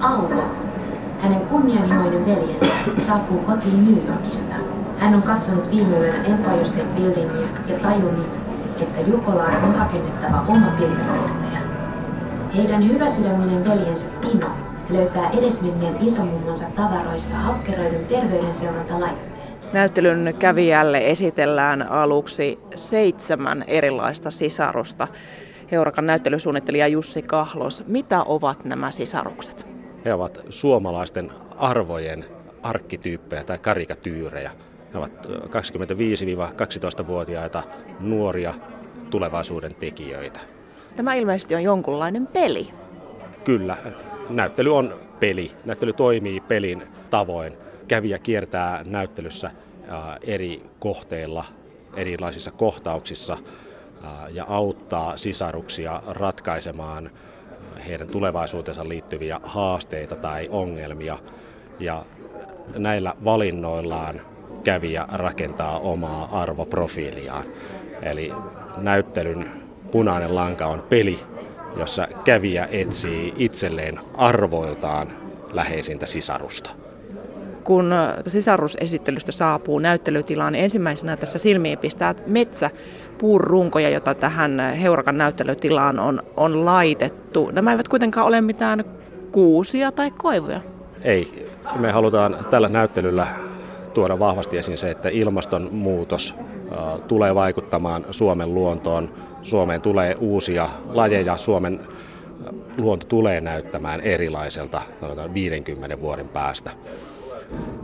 [0.00, 0.70] Auko
[1.22, 4.54] hänen kunnianhimoinen veljensä saapuu kotiin New Yorkista.
[4.98, 8.38] Hän on katsonut viime yönä Empire State Buildingia ja tajunnut,
[8.80, 11.60] että Jukolaan on rakennettava oma pilvenpiirtäjä.
[12.56, 14.50] Heidän hyväsydäminen veljensä Tino
[14.90, 19.30] löytää edesmenneen isomummonsa tavaroista hakkeroidun terveydenseurantalaitteen.
[19.72, 25.08] Näyttelyn kävijälle esitellään aluksi seitsemän erilaista sisarusta.
[25.70, 29.79] Heurakan näyttelysuunnittelija Jussi Kahlos, mitä ovat nämä sisarukset?
[30.04, 32.24] He ovat suomalaisten arvojen
[32.62, 34.50] arkkityyppejä tai karikatyyrejä.
[34.92, 37.62] Ne ovat 25-12-vuotiaita
[38.00, 38.54] nuoria
[39.10, 40.40] tulevaisuuden tekijöitä.
[40.96, 42.70] Tämä ilmeisesti on jonkunlainen peli.
[43.44, 43.76] Kyllä,
[44.28, 45.52] näyttely on peli.
[45.64, 47.52] Näyttely toimii pelin tavoin.
[47.88, 49.50] Kävijä kiertää näyttelyssä
[50.22, 51.44] eri kohteilla,
[51.96, 53.38] erilaisissa kohtauksissa
[54.32, 57.10] ja auttaa sisaruksia ratkaisemaan
[57.88, 61.18] heidän tulevaisuutensa liittyviä haasteita tai ongelmia.
[61.80, 62.04] Ja
[62.76, 64.20] näillä valinnoillaan
[64.64, 67.44] kävijä rakentaa omaa arvoprofiiliaan.
[68.02, 68.32] Eli
[68.76, 69.50] näyttelyn
[69.90, 71.18] punainen lanka on peli,
[71.76, 75.12] jossa kävijä etsii itselleen arvoiltaan
[75.52, 76.70] läheisintä sisarusta.
[77.64, 77.92] Kun
[78.26, 82.70] sisarusesittelystä saapuu näyttelytilaan, niin ensimmäisenä tässä silmiin pistää metsä
[83.20, 87.50] puurunkoja, jota tähän Heurakan näyttelytilaan on, on laitettu.
[87.52, 88.84] Nämä eivät kuitenkaan ole mitään
[89.32, 90.60] kuusia tai koivuja.
[91.02, 91.48] Ei.
[91.78, 93.26] Me halutaan tällä näyttelyllä
[93.94, 96.34] tuoda vahvasti esiin se, että ilmastonmuutos
[97.08, 99.12] tulee vaikuttamaan Suomen luontoon.
[99.42, 101.80] Suomeen tulee uusia lajeja, Suomen
[102.78, 104.82] luonto tulee näyttämään erilaiselta
[105.34, 106.70] 50 vuoden päästä.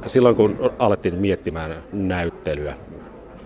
[0.06, 2.74] Silloin kun alettiin miettimään näyttelyä,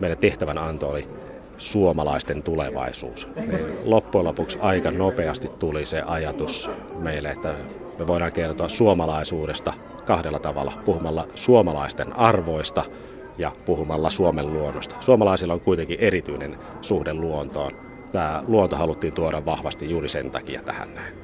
[0.00, 1.19] meidän tehtävän anto oli
[1.60, 3.28] suomalaisten tulevaisuus.
[3.36, 7.54] Niin loppujen lopuksi aika nopeasti tuli se ajatus meille, että
[7.98, 9.72] me voidaan kertoa suomalaisuudesta
[10.06, 12.84] kahdella tavalla, puhumalla suomalaisten arvoista
[13.38, 14.96] ja puhumalla Suomen luonnosta.
[15.00, 17.72] Suomalaisilla on kuitenkin erityinen suhde luontoon.
[18.12, 21.14] Tämä luonto haluttiin tuoda vahvasti juuri sen takia tähän näin.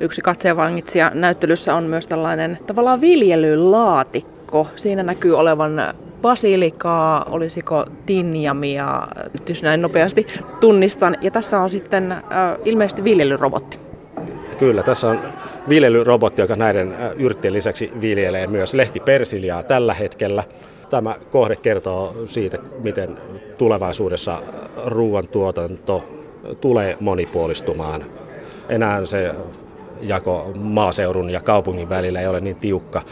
[0.00, 4.66] Yksi katseenvangitsija näyttelyssä on myös tällainen tavallaan viljelylaatikko.
[4.76, 5.94] Siinä näkyy olevan
[6.26, 9.08] basilikaa, olisiko tinjamia,
[9.48, 10.26] jos näin nopeasti
[10.60, 11.16] tunnistan.
[11.20, 12.22] Ja tässä on sitten äh,
[12.64, 13.78] ilmeisesti viljelyrobotti.
[14.58, 15.18] Kyllä, tässä on
[15.68, 20.44] viljelyrobotti, joka näiden äh, yrttien lisäksi viljelee myös lehtipersiljaa tällä hetkellä.
[20.90, 23.18] Tämä kohde kertoo siitä, miten
[23.58, 24.42] tulevaisuudessa
[24.86, 26.04] ruoantuotanto
[26.60, 28.04] tulee monipuolistumaan.
[28.68, 29.34] Enää se
[30.00, 33.02] jako maaseudun ja kaupungin välillä ei ole niin tiukka.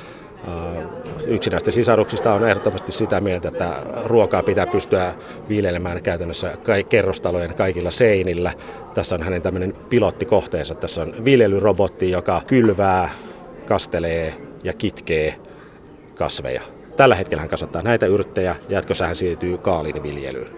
[1.26, 5.14] Yksi näistä sisaruksista on ehdottomasti sitä mieltä, että ruokaa pitää pystyä
[5.48, 6.56] viljelemään käytännössä
[6.88, 8.52] kerrostalojen kaikilla seinillä.
[8.94, 10.74] Tässä on hänen tämmöinen pilottikohteensa.
[10.74, 13.10] Tässä on viljelyrobotti, joka kylvää,
[13.66, 14.34] kastelee
[14.64, 15.34] ja kitkee
[16.14, 16.62] kasveja.
[16.96, 20.48] Tällä hetkellä hän kasvattaa näitä yrttejä, jatkossa hän siirtyy kaaliiniviljelyyn.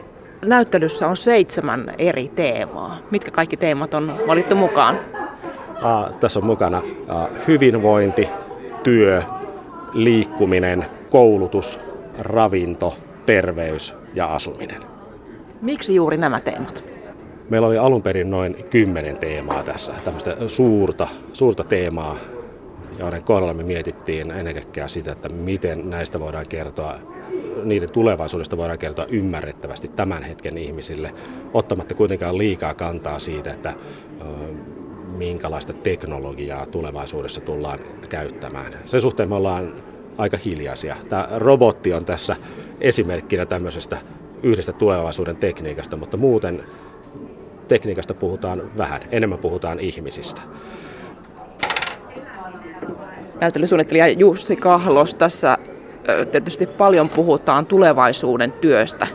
[0.45, 2.99] Näyttelyssä on seitsemän eri teemaa.
[3.11, 5.01] Mitkä kaikki teemat on valittu mukaan?
[5.82, 6.82] Aa, tässä on mukana
[7.49, 8.28] hyvinvointi,
[8.82, 9.22] työ,
[9.97, 11.80] liikkuminen, koulutus,
[12.18, 14.82] ravinto, terveys ja asuminen.
[15.62, 16.84] Miksi juuri nämä teemat?
[17.51, 22.16] Meillä oli alun perin noin kymmenen teemaa tässä, tämmöistä suurta, suurta teemaa,
[22.99, 26.94] joiden kohdalla me mietittiin ennen kaikkea sitä, että miten näistä voidaan kertoa,
[27.64, 31.14] niiden tulevaisuudesta voidaan kertoa ymmärrettävästi tämän hetken ihmisille,
[31.55, 33.74] ottamatta kuitenkaan liikaa kantaa siitä, että
[35.16, 37.78] minkälaista teknologiaa tulevaisuudessa tullaan
[38.09, 38.72] käyttämään.
[38.86, 39.72] Sen suhteen me ollaan
[40.19, 40.97] aika hiljaisia.
[41.09, 42.37] Tämä robotti on tässä
[42.81, 43.99] esimerkkinä tämmöisestä
[44.43, 46.64] yhdestä tulevaisuuden tekniikasta, mutta muuten
[47.69, 50.41] tekniikasta puhutaan vähän, enemmän puhutaan ihmisistä.
[53.41, 55.59] Näyttelysuunnittelija Jussi Kahlos, tässä
[56.33, 59.07] tietysti paljon puhutaan tulevaisuuden työstä.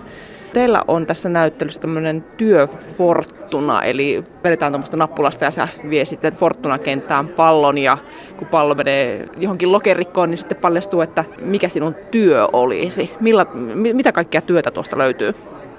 [0.54, 7.28] Teillä on tässä näyttelyssä tämmöinen työfortuna, eli vedetään tuommoista nappulasta ja sä vie sitten Fortuna-kenttään
[7.28, 7.98] pallon ja
[8.38, 13.12] kun pallo menee johonkin lokerikkoon, niin sitten paljastuu, että mikä sinun työ olisi.
[13.20, 13.46] Milla,
[13.94, 15.36] mitä kaikkea työtä tuosta löytyy?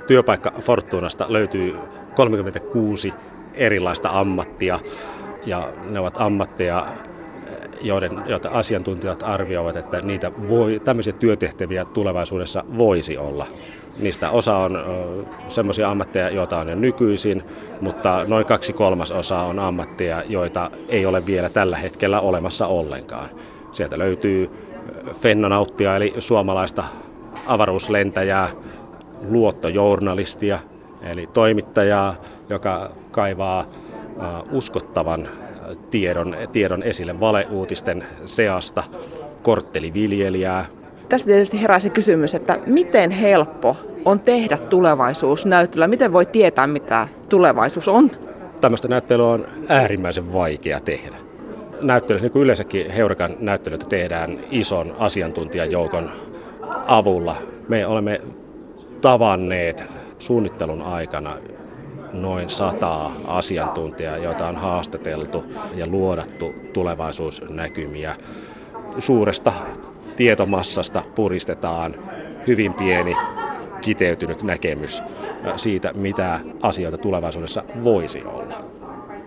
[0.06, 1.76] Työpaikka Fortunasta löytyy
[2.14, 3.12] 36
[3.54, 4.78] erilaista ammattia
[5.46, 6.86] ja ne ovat ammatteja,
[7.82, 13.46] joiden, joita asiantuntijat arvioivat, että niitä voi, tämmöisiä työtehtäviä tulevaisuudessa voisi olla.
[13.98, 14.78] Niistä osa on
[15.48, 17.42] semmoisia ammatteja, joita on jo nykyisin,
[17.80, 23.28] mutta noin kaksi kolmasosaa on ammatteja, joita ei ole vielä tällä hetkellä olemassa ollenkaan.
[23.72, 24.50] Sieltä löytyy
[25.20, 26.84] fennonauttia eli suomalaista
[27.46, 28.48] avaruuslentäjää,
[29.28, 30.58] luottojournalistia
[31.02, 32.14] eli toimittajaa,
[32.48, 33.64] joka kaivaa
[34.52, 35.28] uskottavan
[35.90, 38.82] tiedon, tiedon esille valeuutisten seasta,
[39.42, 40.66] kortteliviljelijää,
[41.12, 45.88] Tästä tietysti herää se kysymys, että miten helppo on tehdä tulevaisuusnäyttelyä?
[45.88, 48.10] Miten voi tietää, mitä tulevaisuus on?
[48.60, 51.16] Tällaista näyttelyä on äärimmäisen vaikea tehdä.
[51.80, 56.12] Näyttelyssä, niin kuin yleensäkin Heurakan näyttelyitä tehdään ison asiantuntijajoukon
[56.86, 57.36] avulla.
[57.68, 58.20] Me olemme
[59.00, 59.84] tavanneet
[60.18, 61.36] suunnittelun aikana
[62.12, 65.44] noin sataa asiantuntijaa, joita on haastateltu
[65.74, 68.16] ja luodattu tulevaisuusnäkymiä
[68.98, 69.52] suuresta
[70.16, 71.94] tietomassasta puristetaan
[72.46, 73.16] hyvin pieni
[73.80, 75.02] kiteytynyt näkemys
[75.56, 78.64] siitä, mitä asioita tulevaisuudessa voisi olla.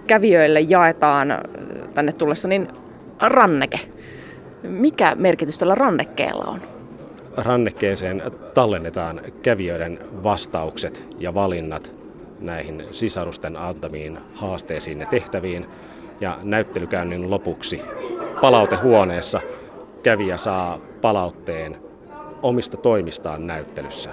[0.07, 1.27] Kävijöille jaetaan
[1.93, 2.67] tänne tullessa niin
[3.21, 3.79] ranneke.
[4.63, 6.61] Mikä merkitys tällä rannekkeella on?
[7.37, 8.21] Rannekkeeseen
[8.53, 11.91] tallennetaan kävijöiden vastaukset ja valinnat
[12.39, 15.65] näihin sisarusten antamiin haasteisiin ja tehtäviin.
[16.21, 17.81] Ja näyttelykäynnin lopuksi
[18.41, 19.41] palautehuoneessa
[20.05, 21.77] kävijä saa palautteen
[22.41, 24.09] omista toimistaan näyttelyssä.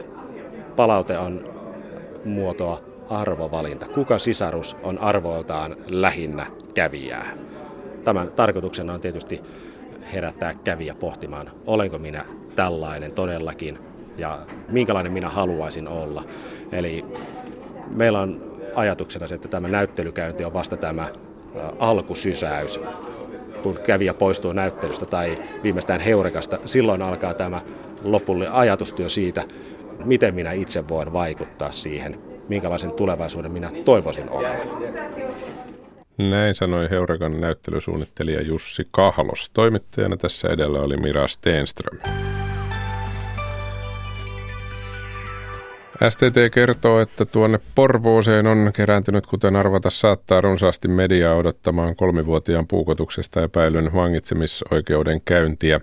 [0.77, 1.55] Palaute on
[2.25, 2.81] muotoa
[3.11, 3.87] arvovalinta.
[3.89, 7.27] Kuka sisarus on arvoiltaan lähinnä kävijää?
[8.05, 9.41] Tämän tarkoituksena on tietysti
[10.13, 12.25] herättää kävijä pohtimaan, olenko minä
[12.57, 13.79] tällainen todellakin
[14.19, 14.39] ja
[14.69, 16.25] minkälainen minä haluaisin olla.
[16.73, 17.05] Eli
[17.91, 18.41] meillä on
[18.75, 21.09] ajatuksena se, että tämä näyttelykäynti on vasta tämä
[21.79, 22.81] alkusysäys.
[23.63, 27.61] Kun kävijä poistuu näyttelystä tai viimeistään heurekasta, silloin alkaa tämä
[28.03, 29.45] lopullinen ajatustyö siitä,
[30.05, 34.69] miten minä itse voin vaikuttaa siihen, minkälaisen tulevaisuuden minä toivoisin olevan.
[36.19, 39.51] Näin sanoi Heurekan näyttelysuunnittelija Jussi Kahlos.
[39.55, 41.99] Toimittajana tässä edellä oli Mira Steenström.
[46.11, 53.43] STT kertoo, että tuonne Porvooseen on kerääntynyt, kuten arvata saattaa, runsaasti mediaa odottamaan kolmivuotiaan puukotuksesta
[53.43, 55.81] epäilyn vangitsemisoikeuden käyntiä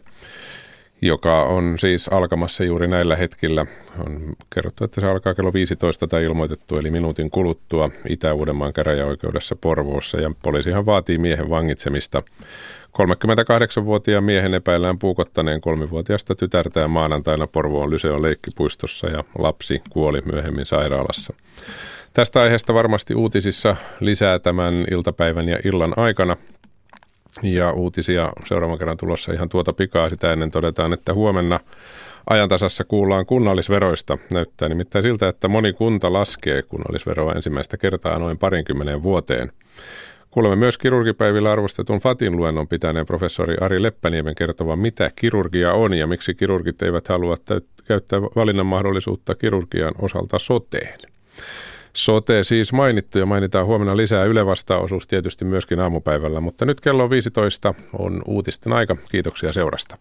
[1.02, 3.66] joka on siis alkamassa juuri näillä hetkillä.
[4.06, 10.18] On kerrottu, että se alkaa kello 15 tai ilmoitettu, eli minuutin kuluttua Itä-Uudenmaan käräjäoikeudessa Porvoossa,
[10.18, 12.24] ja poliisihan vaatii miehen vangitsemista.
[12.90, 21.34] 38-vuotiaan miehen epäillään puukottaneen kolmivuotiaasta tytärtään maanantaina Porvoon Lyseon leikkipuistossa ja lapsi kuoli myöhemmin sairaalassa.
[22.14, 26.38] Tästä aiheesta varmasti uutisissa lisää tämän iltapäivän ja illan aikana.
[27.44, 30.10] Ja uutisia seuraavan kerran tulossa ihan tuota pikaa.
[30.10, 31.60] Sitä ennen todetaan, että huomenna
[32.30, 34.18] ajantasassa kuullaan kunnallisveroista.
[34.34, 39.52] Näyttää nimittäin siltä, että moni kunta laskee kunnallisveroa ensimmäistä kertaa noin parinkymmeneen vuoteen.
[40.32, 46.08] Kuulemme myös kirurgipäivillä arvostetun Fatin luennon pitäneen professori Ari Leppäniemen kertovan, mitä kirurgia on ja
[46.08, 51.00] miksi kirurgit eivät halua täyt- käyttää valinnan mahdollisuutta kirurgian osalta soteen.
[52.00, 57.10] Sote siis mainittu ja mainitaan huomenna lisää Yle vastaosuus tietysti myöskin aamupäivällä, mutta nyt kello
[57.10, 58.96] 15 on uutisten aika.
[59.12, 59.98] Kiitoksia seurasta.